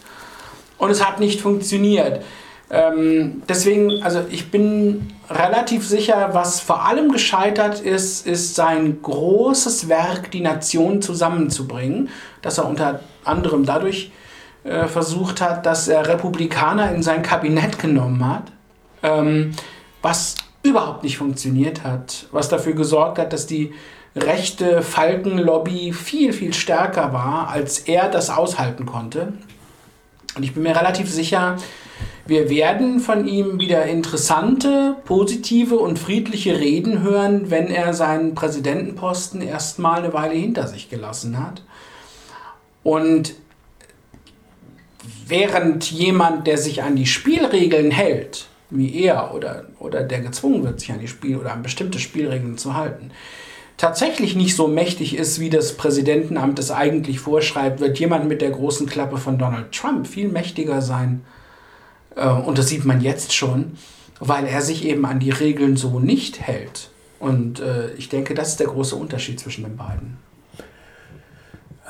und 0.82 0.90
es 0.90 1.06
hat 1.06 1.20
nicht 1.20 1.40
funktioniert. 1.40 2.24
Ähm, 2.68 3.42
deswegen, 3.48 4.02
also 4.02 4.24
ich 4.30 4.50
bin 4.50 5.12
relativ 5.30 5.86
sicher, 5.86 6.30
was 6.32 6.60
vor 6.60 6.86
allem 6.86 7.12
gescheitert 7.12 7.78
ist, 7.78 8.26
ist 8.26 8.56
sein 8.56 9.00
großes 9.00 9.88
Werk, 9.88 10.32
die 10.32 10.40
Nation 10.40 11.00
zusammenzubringen, 11.00 12.08
das 12.40 12.58
er 12.58 12.68
unter 12.68 12.98
anderem 13.24 13.64
dadurch 13.64 14.10
äh, 14.64 14.88
versucht 14.88 15.40
hat, 15.40 15.66
dass 15.66 15.86
er 15.86 16.08
Republikaner 16.08 16.92
in 16.92 17.04
sein 17.04 17.22
Kabinett 17.22 17.78
genommen 17.78 18.28
hat, 18.28 18.50
ähm, 19.04 19.52
was 20.02 20.34
überhaupt 20.64 21.04
nicht 21.04 21.16
funktioniert 21.16 21.84
hat, 21.84 22.26
was 22.32 22.48
dafür 22.48 22.72
gesorgt 22.72 23.20
hat, 23.20 23.32
dass 23.32 23.46
die 23.46 23.72
rechte 24.16 24.82
Falkenlobby 24.82 25.92
viel, 25.92 26.32
viel 26.32 26.52
stärker 26.52 27.12
war, 27.12 27.48
als 27.50 27.78
er 27.78 28.08
das 28.08 28.30
aushalten 28.30 28.84
konnte. 28.84 29.32
Und 30.34 30.42
ich 30.42 30.54
bin 30.54 30.62
mir 30.62 30.76
relativ 30.76 31.10
sicher, 31.10 31.56
wir 32.24 32.48
werden 32.48 33.00
von 33.00 33.26
ihm 33.26 33.58
wieder 33.58 33.84
interessante, 33.86 34.96
positive 35.04 35.76
und 35.76 35.98
friedliche 35.98 36.60
Reden 36.60 37.02
hören, 37.02 37.50
wenn 37.50 37.66
er 37.66 37.94
seinen 37.94 38.34
Präsidentenposten 38.34 39.42
erstmal 39.42 39.98
eine 39.98 40.12
Weile 40.12 40.34
hinter 40.34 40.68
sich 40.68 40.88
gelassen 40.88 41.38
hat. 41.38 41.62
Und 42.84 43.34
während 45.26 45.90
jemand, 45.90 46.46
der 46.46 46.58
sich 46.58 46.82
an 46.82 46.94
die 46.94 47.06
Spielregeln 47.06 47.90
hält, 47.90 48.46
wie 48.70 49.02
er 49.02 49.34
oder, 49.34 49.64
oder 49.80 50.02
der 50.02 50.20
gezwungen 50.20 50.64
wird, 50.64 50.80
sich 50.80 50.92
an 50.92 51.00
die 51.00 51.08
Spiel 51.08 51.36
oder 51.36 51.52
an 51.52 51.62
bestimmte 51.62 51.98
Spielregeln 51.98 52.56
zu 52.56 52.74
halten, 52.74 53.10
tatsächlich 53.76 54.36
nicht 54.36 54.56
so 54.56 54.68
mächtig 54.68 55.16
ist, 55.16 55.40
wie 55.40 55.50
das 55.50 55.76
Präsidentenamt 55.76 56.58
es 56.58 56.70
eigentlich 56.70 57.20
vorschreibt, 57.20 57.80
wird 57.80 57.98
jemand 57.98 58.28
mit 58.28 58.40
der 58.42 58.50
großen 58.50 58.86
Klappe 58.86 59.18
von 59.18 59.38
Donald 59.38 59.72
Trump 59.72 60.06
viel 60.06 60.28
mächtiger 60.28 60.82
sein. 60.82 61.24
Äh, 62.16 62.28
und 62.28 62.58
das 62.58 62.68
sieht 62.68 62.84
man 62.84 63.00
jetzt 63.00 63.32
schon, 63.32 63.72
weil 64.20 64.46
er 64.46 64.62
sich 64.62 64.84
eben 64.84 65.04
an 65.04 65.20
die 65.20 65.30
Regeln 65.30 65.76
so 65.76 65.98
nicht 65.98 66.40
hält. 66.40 66.90
Und 67.18 67.60
äh, 67.60 67.92
ich 67.94 68.08
denke, 68.08 68.34
das 68.34 68.50
ist 68.50 68.60
der 68.60 68.66
große 68.66 68.96
Unterschied 68.96 69.38
zwischen 69.38 69.64
den 69.64 69.76
beiden. 69.76 70.18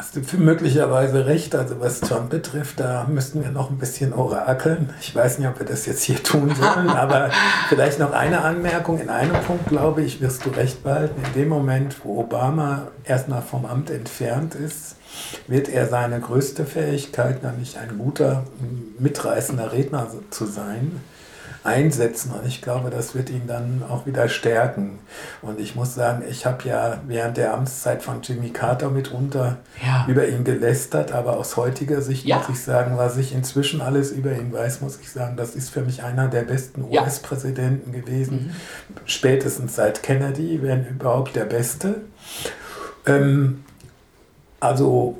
Hast 0.03 0.17
du 0.17 0.37
möglicherweise 0.37 1.27
recht, 1.27 1.55
also 1.55 1.79
was 1.79 2.01
Trump 2.01 2.31
betrifft, 2.31 2.81
da 2.81 3.07
müssten 3.09 3.45
wir 3.45 3.53
noch 3.53 3.71
ein 3.71 3.79
bisschen 3.79 4.13
orakeln. 4.13 4.91
Ich 5.01 5.15
weiß 5.15 5.39
nicht, 5.39 5.47
ob 5.47 5.61
wir 5.61 5.65
das 5.65 5.87
jetzt 5.87 6.03
hier 6.03 6.21
tun 6.21 6.53
sollen, 6.57 6.89
aber 6.91 7.31
vielleicht 7.69 8.01
noch 8.01 8.13
eine 8.13 8.43
Anmerkung. 8.43 8.99
In 8.99 9.11
einem 9.11 9.41
Punkt, 9.47 9.69
glaube 9.69 10.03
ich, 10.03 10.21
wirst 10.21 10.45
du 10.45 10.51
recht 10.51 10.83
behalten. 10.83 11.23
In 11.25 11.43
dem 11.43 11.49
Moment, 11.49 12.05
wo 12.05 12.19
Obama 12.19 12.89
erstmal 13.05 13.43
vom 13.43 13.65
Amt 13.65 13.91
entfernt 13.91 14.57
ist, 14.57 14.97
wird 15.47 15.69
er 15.69 15.87
seine 15.87 16.19
größte 16.19 16.65
Fähigkeit, 16.65 17.45
nämlich 17.45 17.79
ein 17.79 17.97
guter, 17.97 18.43
mitreißender 18.99 19.73
Redner 19.73 20.09
zu 20.31 20.47
sein, 20.47 21.01
einsetzen. 21.65 22.33
Und 22.33 22.47
ich 22.47 22.61
glaube, 22.61 22.91
das 22.91 23.15
wird 23.15 23.31
ihn 23.31 23.47
dann 23.47 23.83
auch 23.89 24.07
wieder 24.07 24.29
stärken. 24.29 24.99
Und 25.43 25.61
ich 25.61 25.75
muss 25.75 25.95
sagen, 25.95 26.25
ich 26.29 26.45
habe 26.45 26.69
ja 26.69 27.01
während 27.07 27.37
der 27.37 27.55
Amtszeit 27.55 28.03
von 28.03 28.23
Jimmy 28.23 28.51
Carter 28.51 28.91
mitunter 28.91 29.59
ja. 29.85 30.05
über 30.09 30.27
ihn 30.27 30.45
gelästert, 30.45 31.13
aber 31.13 31.37
aus 31.37 31.57
heutiger 31.57 32.03
Sicht 32.03 32.25
ja. 32.25 32.39
muss 32.39 32.49
ich 32.49 32.61
sagen, 32.61 32.97
was 32.97 33.17
ich 33.17 33.33
inzwischen 33.33 33.81
alles 33.81 34.11
über 34.11 34.33
ihn 34.33 34.53
weiß, 34.53 34.81
muss 34.81 34.99
ich 35.01 35.11
sagen, 35.11 35.37
das 35.37 35.55
ist 35.55 35.71
für 35.71 35.83
mich 35.83 36.03
einer 36.03 36.29
der 36.29 36.43
besten 36.43 36.91
ja. 36.91 37.03
US-Präsidenten 37.03 37.93
gewesen. 37.93 38.47
Mhm. 38.47 39.01
Spätestens 39.05 39.77
seit 39.77 40.03
Kennedy, 40.03 40.61
wenn 40.63 40.87
überhaupt 40.87 41.37
der 41.37 41.45
Beste. 41.45 42.03
Ähm, 43.07 43.65
also 44.59 45.19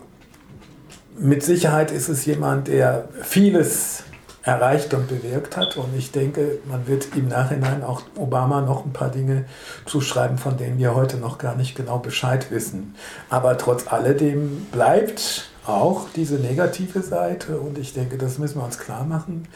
mit 1.19 1.43
Sicherheit 1.43 1.91
ist 1.91 2.09
es 2.09 2.25
jemand, 2.25 2.69
der 2.69 3.09
vieles 3.23 4.05
erreicht 4.43 4.93
und 4.95 5.09
bewirkt 5.09 5.57
hat. 5.57 5.77
Und 5.77 5.97
ich 5.97 6.13
denke, 6.13 6.59
man 6.67 6.87
wird 6.87 7.09
im 7.17 7.29
Nachhinein 7.29 7.83
auch 7.83 8.03
Obama 8.17 8.61
noch 8.61 8.85
ein 8.85 8.93
paar 8.93 9.11
Dinge 9.11 9.45
zuschreiben, 9.87 10.39
von 10.39 10.57
denen 10.57 10.79
wir 10.79 10.95
heute 10.95 11.17
noch 11.17 11.39
gar 11.39 11.55
nicht 11.55 11.75
genau 11.75 11.99
Bescheid 11.99 12.51
wissen. 12.51 12.95
Aber 13.31 13.57
trotz 13.59 13.91
alledem 13.91 14.67
bleibt 14.73 15.49
auch 15.67 16.09
diese 16.17 16.37
negative 16.37 17.03
Seite 17.03 17.59
und 17.59 17.79
ich 17.79 17.95
denke, 17.95 18.19
das 18.19 18.39
müssen 18.39 18.59
wir 18.59 18.65
uns 18.65 18.79
klar 18.79 19.05
machen. 19.05 19.47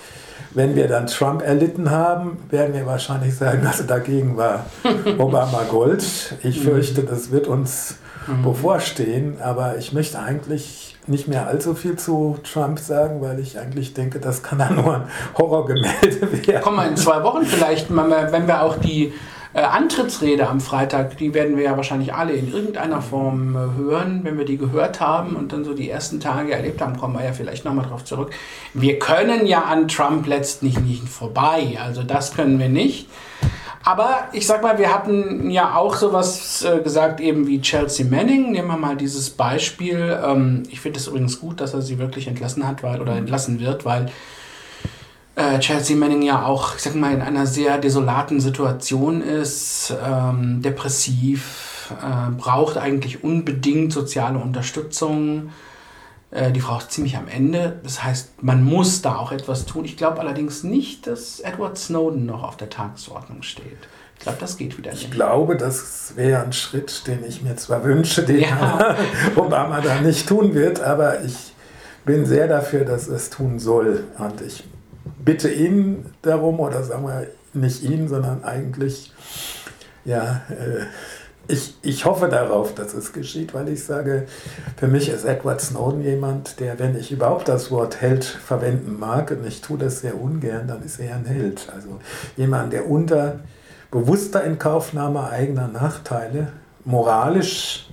Wenn 0.55 0.77
wir 0.77 0.87
dann 0.87 1.09
Trump 1.09 1.42
erlitten 1.42 1.90
haben, 1.90 2.38
werden 2.49 2.75
wir 2.75 2.87
wahrscheinlich 2.87 3.35
sagen, 3.35 3.66
also 3.66 3.83
dagegen 3.83 4.37
war 4.37 4.66
Obama 5.18 5.64
Gold. 5.64 6.05
Ich 6.42 6.61
fürchte, 6.61 7.03
das 7.03 7.33
wird 7.33 7.49
uns 7.49 7.96
mhm. 8.27 8.42
bevorstehen. 8.42 9.40
Aber 9.40 9.77
ich 9.79 9.92
möchte 9.92 10.18
eigentlich 10.18 10.96
nicht 11.09 11.29
mehr 11.29 11.47
allzu 11.47 11.75
viel 11.75 11.97
zu 11.97 12.38
Trump 12.42 12.79
sagen, 12.79 13.21
weil 13.21 13.38
ich 13.38 13.59
eigentlich 13.59 13.95
denke, 13.95 14.19
das 14.19 14.42
kann 14.42 14.59
dann 14.59 14.77
nur 14.77 14.95
ein 14.95 15.03
Horrorgemälde 15.37 16.47
werden. 16.47 16.62
Kommen 16.62 16.77
wir 16.77 16.88
in 16.88 16.97
zwei 16.97 17.23
Wochen 17.23 17.45
vielleicht, 17.45 17.88
wenn 17.90 18.47
wir 18.47 18.62
auch 18.62 18.77
die 18.77 19.12
äh, 19.57 19.61
Antrittsrede 19.61 20.49
am 20.49 20.61
Freitag, 20.61 21.16
die 21.16 21.33
werden 21.33 21.57
wir 21.57 21.64
ja 21.64 21.77
wahrscheinlich 21.79 22.12
alle 22.12 22.35
in 22.35 22.53
irgendeiner 22.53 23.01
Form 23.01 23.57
äh, 23.57 23.79
hören. 23.79 24.21
Wenn 24.23 24.37
wir 24.37 24.45
die 24.45 24.59
gehört 24.59 25.01
haben 25.01 25.35
und 25.35 25.51
dann 25.53 25.64
so 25.64 25.73
die 25.73 25.88
ersten 25.88 26.21
Tage 26.21 26.53
erlebt 26.53 26.83
haben, 26.83 26.99
kommen 26.99 27.14
wir 27.14 27.25
ja 27.25 27.33
vielleicht 27.33 27.64
nochmal 27.64 27.87
drauf 27.87 28.05
zurück. 28.05 28.33
Wir 28.75 28.99
können 28.99 29.47
ja 29.47 29.62
an 29.62 29.88
Trump 29.88 30.27
letztlich 30.27 30.79
nicht 30.79 31.09
vorbei. 31.09 31.79
Also 31.83 32.03
das 32.03 32.35
können 32.35 32.59
wir 32.59 32.69
nicht. 32.69 33.09
Aber 33.87 34.25
ich 34.33 34.49
sag 34.49 34.64
mal, 34.64 34.79
wir 34.79 34.92
hatten 34.92 35.49
ja 35.49 35.77
auch 35.77 35.94
sowas 35.94 36.64
äh, 36.64 36.81
gesagt, 36.81 37.20
eben 37.20 37.46
wie 37.46 37.61
Chelsea 37.61 38.05
Manning. 38.05 38.51
Nehmen 38.51 38.66
wir 38.66 38.77
mal 38.77 38.96
dieses 38.96 39.31
Beispiel. 39.31 40.18
Ähm, 40.25 40.64
ich 40.72 40.81
finde 40.81 40.99
es 40.99 41.07
übrigens 41.07 41.38
gut, 41.38 41.61
dass 41.61 41.72
er 41.72 41.83
sie 41.83 42.01
wirklich 42.01 42.27
entlassen 42.27 42.66
hat, 42.66 42.83
weil, 42.83 43.01
oder 43.01 43.14
entlassen 43.14 43.61
wird, 43.61 43.85
weil 43.85 44.11
äh, 45.37 45.61
Chelsea 45.61 45.96
Manning 45.96 46.22
ja 46.22 46.44
auch, 46.44 46.75
ich 46.75 46.83
sag 46.83 46.96
mal, 46.96 47.14
in 47.14 47.22
einer 47.22 47.46
sehr 47.46 47.79
desolaten 47.79 48.40
Situation 48.40 49.22
ist, 49.22 49.94
ähm, 50.05 50.62
depressiv, 50.62 51.94
äh, 52.03 52.33
braucht 52.37 52.79
eigentlich 52.79 53.22
unbedingt 53.22 53.92
soziale 53.92 54.40
Unterstützung. 54.40 55.53
Äh, 56.31 56.53
die 56.53 56.61
Frau 56.61 56.79
ist 56.79 56.91
ziemlich 56.91 57.17
am 57.17 57.29
Ende. 57.29 57.81
Das 57.83 58.03
heißt, 58.03 58.43
man 58.43 58.65
muss 58.65 59.03
da 59.03 59.17
auch 59.17 59.33
etwas 59.33 59.67
tun. 59.67 59.85
Ich 59.85 59.97
glaube 59.97 60.21
allerdings 60.21 60.62
nicht, 60.62 61.07
dass 61.07 61.41
Edward 61.41 61.79
Snowden 61.79 62.27
noch 62.27 62.43
auf 62.43 62.57
der 62.57 62.71
Tagesordnung 62.71 63.43
steht. 63.43 63.79
Ich 64.19 64.23
glaube, 64.23 64.39
das 64.41 64.57
geht 64.57 64.79
wieder 64.79 64.93
nicht. 64.93 65.05
Ich 65.05 65.11
glaube, 65.11 65.57
das 65.57 66.15
wäre 66.17 66.43
ein 66.43 66.53
Schritt, 66.53 67.07
den 67.07 67.25
ich 67.25 67.43
mir 67.43 67.57
zwar 67.57 67.85
wünsche, 67.85 68.23
den 68.23 68.41
ja. 68.41 68.97
Obama 69.37 69.81
da 69.81 70.01
nicht 70.01 70.27
tun 70.27 70.55
wird, 70.55 70.81
aber 70.81 71.23
ich 71.23 71.53
bin 72.05 72.25
sehr 72.25 72.49
dafür, 72.49 72.85
dass 72.85 73.09
es 73.09 73.31
tun 73.31 73.59
soll. 73.59 74.05
Und 74.19 74.41
ich 74.41 74.65
bitte 75.23 75.51
ihn 75.51 76.07
darum, 76.23 76.61
oder 76.61 76.83
sagen 76.83 77.07
wir 77.07 77.27
nicht 77.53 77.83
ihn, 77.83 78.09
sondern 78.09 78.43
eigentlich, 78.43 79.12
ja, 80.05 80.43
äh, 80.49 80.87
ich, 81.49 81.75
ich 81.83 82.05
hoffe 82.05 82.29
darauf, 82.29 82.75
dass 82.75 82.95
es 82.95 83.13
geschieht, 83.13 83.55
weil 83.55 83.69
ich 83.69 83.85
sage, 83.85 84.27
für 84.77 84.89
mich 84.89 85.09
ist 85.09 85.25
Edward 85.25 85.61
Snowden 85.61 86.03
jemand, 86.03 86.61
der, 86.61 86.79
wenn 86.79 86.97
ich 86.97 87.13
überhaupt 87.13 87.49
das 87.49 87.71
Wort 87.71 88.01
Held 88.01 88.25
verwenden 88.25 88.99
mag, 88.99 89.31
und 89.31 89.47
ich 89.47 89.61
tue 89.61 89.79
das 89.79 90.01
sehr 90.01 90.21
ungern, 90.21 90.67
dann 90.67 90.83
ist 90.83 90.99
er 90.99 91.17
ein 91.17 91.25
Held. 91.25 91.69
Also 91.75 92.01
jemand, 92.37 92.73
der 92.73 92.89
unter 92.89 93.41
bewusster 93.91 94.45
Inkaufnahme 94.45 95.29
eigener 95.29 95.69
Nachteile 95.69 96.49
moralisch 96.85 97.89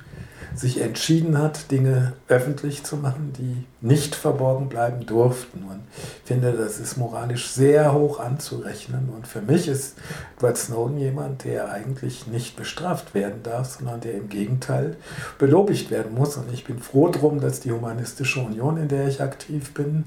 sich 0.56 0.82
entschieden 0.82 1.38
hat, 1.38 1.72
Dinge 1.72 2.14
öffentlich 2.28 2.84
zu 2.84 2.98
machen, 2.98 3.34
die 3.38 3.66
nicht 3.82 4.16
verborgen 4.16 4.70
bleiben 4.70 5.06
durften. 5.06 5.64
Und 5.64 5.82
ich 5.96 6.28
finde, 6.28 6.54
das 6.54 6.80
ist 6.80 6.98
moralisch 6.98 7.50
sehr 7.50 7.94
hoch 7.94 8.20
anzurechnen. 8.20 9.10
Und 9.10 9.28
für 9.28 9.42
mich 9.42 9.68
ist 9.68 9.96
Edward 10.38 10.58
Snowden 10.58 10.98
jemand, 10.98 11.44
der 11.44 11.72
eigentlich 11.72 12.28
nicht 12.28 12.56
bestraft 12.56 13.14
werden 13.14 13.42
darf, 13.44 13.78
sondern 13.78 14.02
der 14.02 14.14
im 14.14 14.30
Gegenteil 14.30 14.98
belobigt 15.40 15.92
werden 15.92 16.14
muss. 16.14 16.38
Und 16.38 16.54
ich 16.54 16.66
bin 16.66 16.80
froh 16.80 17.10
drum, 17.10 17.40
dass 17.40 17.60
die 17.60 17.72
Humanistische 17.72 18.42
Union, 18.42 18.78
in 18.78 18.88
der 18.88 19.08
ich 19.08 19.22
aktiv 19.22 19.74
bin, 19.74 20.04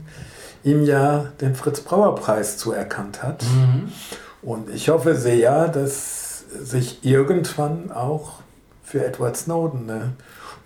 ihm 0.63 0.85
ja 0.85 1.33
den 1.41 1.55
Fritz-Brauer-Preis 1.55 2.57
zuerkannt 2.57 3.23
hat. 3.23 3.43
Mhm. 3.43 3.93
Und 4.43 4.71
ich 4.71 4.89
hoffe 4.89 5.17
sehr, 5.17 5.69
dass 5.69 6.45
sich 6.63 7.05
irgendwann 7.05 7.91
auch 7.91 8.41
für 8.83 9.05
Edward 9.05 9.37
Snowden 9.37 9.91
eine 9.91 10.13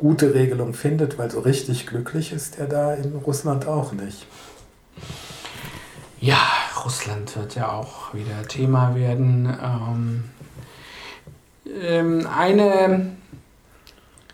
gute 0.00 0.34
Regelung 0.34 0.74
findet, 0.74 1.18
weil 1.18 1.30
so 1.30 1.40
richtig 1.40 1.86
glücklich 1.86 2.32
ist 2.32 2.58
er 2.58 2.66
da 2.66 2.94
in 2.94 3.14
Russland 3.14 3.66
auch 3.66 3.92
nicht. 3.92 4.26
Ja, 6.20 6.40
Russland 6.84 7.36
wird 7.36 7.54
ja 7.54 7.70
auch 7.70 8.12
wieder 8.14 8.46
Thema 8.48 8.94
werden. 8.94 9.56
Ähm, 9.62 10.24
ähm, 11.82 12.26
eine 12.26 13.12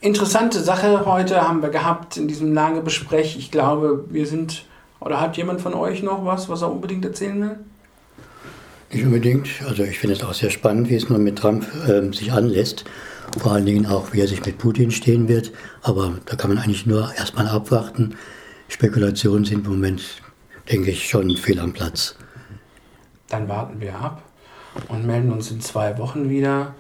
interessante 0.01 0.61
Sache 0.61 1.05
heute 1.05 1.47
haben 1.47 1.63
wir 1.63 1.71
gehabt 1.71 2.17
in 2.17 2.29
diesem 2.29 2.55
Lagebesprech. 2.55 3.37
Ich 3.37 3.51
glaube, 3.51 4.05
wir 4.09 4.27
sind, 4.27 4.65
oder 5.01 5.21
hat 5.21 5.37
jemand 5.37 5.61
von 5.61 5.75
euch 5.75 6.03
noch 6.03 6.25
was, 6.25 6.49
was 6.49 6.63
er 6.63 6.71
unbedingt 6.71 7.05
erzählen 7.05 7.41
will? 7.41 7.59
Nicht 8.93 9.05
unbedingt. 9.05 9.49
Also 9.69 9.83
ich 9.83 9.99
finde 9.99 10.15
es 10.15 10.23
auch 10.23 10.35
sehr 10.35 10.51
spannend, 10.51 10.89
wie 10.89 10.95
es 10.95 11.09
nun 11.09 11.25
mit 11.25 11.39
Trump 11.39 11.67
äh, 11.89 12.13
sich 12.13 12.33
anlässt. 12.33 12.85
Vor 13.39 13.53
allen 13.53 13.67
Dingen 13.67 13.87
auch, 13.87 14.13
wie 14.13 14.21
er 14.21 14.29
sich 14.29 14.45
mit 14.45 14.59
Putin 14.59 14.91
stehen 14.91 15.29
wird. 15.29 15.53
Aber 15.83 16.15
da 16.27 16.37
kann 16.37 16.51
man 16.51 16.59
eigentlich 16.59 16.87
nur 16.87 17.13
erstmal 17.15 17.49
abwarten. 17.49 18.17
Spekulationen 18.69 19.45
sind 19.45 19.67
im 19.67 19.73
Moment, 19.73 20.03
denke 20.71 20.91
ich, 20.91 21.09
schon 21.09 21.37
fehl 21.37 21.61
am 21.61 21.73
Platz. 21.73 22.17
Dann 23.29 23.49
warten 23.49 23.81
wir 23.81 23.95
ab 23.97 24.23
und 24.89 25.07
melden 25.07 25.33
uns 25.33 25.51
in 25.51 25.61
zwei 25.61 25.99
Wochen 25.99 26.31
wieder. 26.31 26.75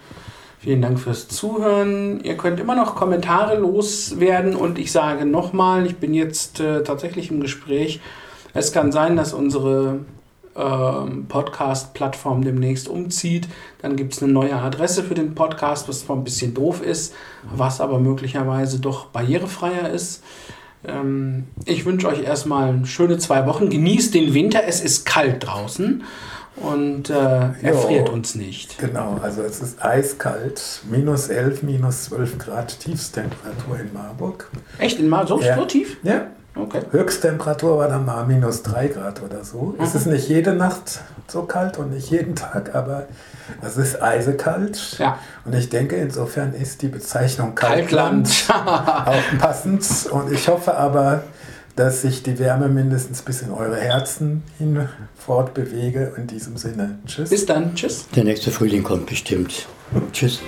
Vielen 0.58 0.82
Dank 0.82 0.98
fürs 0.98 1.28
Zuhören. 1.28 2.20
Ihr 2.24 2.36
könnt 2.36 2.58
immer 2.58 2.74
noch 2.74 2.96
Kommentare 2.96 3.58
loswerden 3.58 4.56
und 4.56 4.78
ich 4.78 4.90
sage 4.90 5.24
nochmal, 5.24 5.86
ich 5.86 5.96
bin 5.96 6.14
jetzt 6.14 6.60
äh, 6.60 6.82
tatsächlich 6.82 7.30
im 7.30 7.40
Gespräch. 7.40 8.00
Es 8.54 8.72
kann 8.72 8.90
sein, 8.90 9.16
dass 9.16 9.32
unsere 9.32 10.00
ähm, 10.56 11.26
Podcast-Plattform 11.28 12.42
demnächst 12.42 12.88
umzieht. 12.88 13.48
Dann 13.82 13.96
gibt 13.96 14.14
es 14.14 14.22
eine 14.22 14.32
neue 14.32 14.56
Adresse 14.56 15.02
für 15.02 15.14
den 15.14 15.34
Podcast, 15.34 15.88
was 15.88 16.00
zwar 16.00 16.16
ein 16.16 16.24
bisschen 16.24 16.54
doof 16.54 16.82
ist, 16.82 17.14
was 17.54 17.80
aber 17.80 17.98
möglicherweise 17.98 18.80
doch 18.80 19.06
barrierefreier 19.06 19.90
ist. 19.90 20.22
Ähm, 20.86 21.44
ich 21.64 21.84
wünsche 21.84 22.08
euch 22.08 22.22
erstmal 22.22 22.84
schöne 22.86 23.18
zwei 23.18 23.46
Wochen. 23.46 23.70
Genießt 23.70 24.14
den 24.14 24.34
Winter. 24.34 24.62
Es 24.66 24.80
ist 24.80 25.04
kalt 25.04 25.46
draußen 25.46 26.04
und 26.56 27.10
äh, 27.10 27.14
erfriert 27.62 28.08
jo, 28.08 28.14
uns 28.14 28.34
nicht. 28.34 28.78
Genau, 28.78 29.18
also 29.22 29.42
es 29.42 29.60
ist 29.60 29.84
eiskalt. 29.84 30.82
Minus 30.90 31.28
11, 31.28 31.62
minus 31.62 32.04
12 32.04 32.38
Grad 32.38 32.80
Tiefstemperatur 32.80 33.80
in 33.80 33.92
Marburg. 33.92 34.50
Echt? 34.78 34.98
In 34.98 35.08
Marburg? 35.08 35.42
So, 35.42 35.46
ja. 35.46 35.56
so 35.56 35.64
tief? 35.64 35.98
Ja. 36.02 36.28
Okay. 36.56 36.80
Höchsttemperatur 36.90 37.78
war 37.78 37.88
dann 37.88 38.04
mal 38.06 38.24
minus 38.26 38.62
3 38.62 38.88
Grad 38.88 39.22
oder 39.22 39.44
so. 39.44 39.74
Mhm. 39.76 39.84
Es 39.84 39.94
ist 39.94 40.06
nicht 40.06 40.28
jede 40.28 40.54
Nacht 40.54 41.00
so 41.28 41.42
kalt 41.42 41.76
und 41.78 41.92
nicht 41.92 42.10
jeden 42.10 42.34
Tag, 42.34 42.74
aber 42.74 43.06
es 43.62 43.76
ist 43.76 44.02
eisekalt. 44.02 44.96
Ja. 44.98 45.18
Und 45.44 45.54
ich 45.54 45.68
denke, 45.68 45.96
insofern 45.96 46.54
ist 46.54 46.82
die 46.82 46.88
Bezeichnung 46.88 47.54
Kaltland, 47.54 48.28
Kaltland. 48.46 49.08
auch 49.08 49.38
passend. 49.38 49.84
Und 50.10 50.32
ich 50.32 50.48
hoffe 50.48 50.76
aber, 50.76 51.24
dass 51.76 52.02
sich 52.02 52.22
die 52.22 52.38
Wärme 52.38 52.68
mindestens 52.68 53.22
bis 53.22 53.42
in 53.42 53.50
eure 53.52 53.76
Herzen 53.76 54.42
hin 54.58 54.88
fortbewege. 55.14 56.14
In 56.16 56.26
diesem 56.26 56.56
Sinne, 56.56 56.98
tschüss. 57.06 57.30
Bis 57.30 57.44
dann, 57.44 57.74
tschüss. 57.74 58.06
Der 58.16 58.24
nächste 58.24 58.50
Frühling 58.50 58.82
kommt 58.82 59.06
bestimmt. 59.06 59.66
tschüss. 60.12 60.40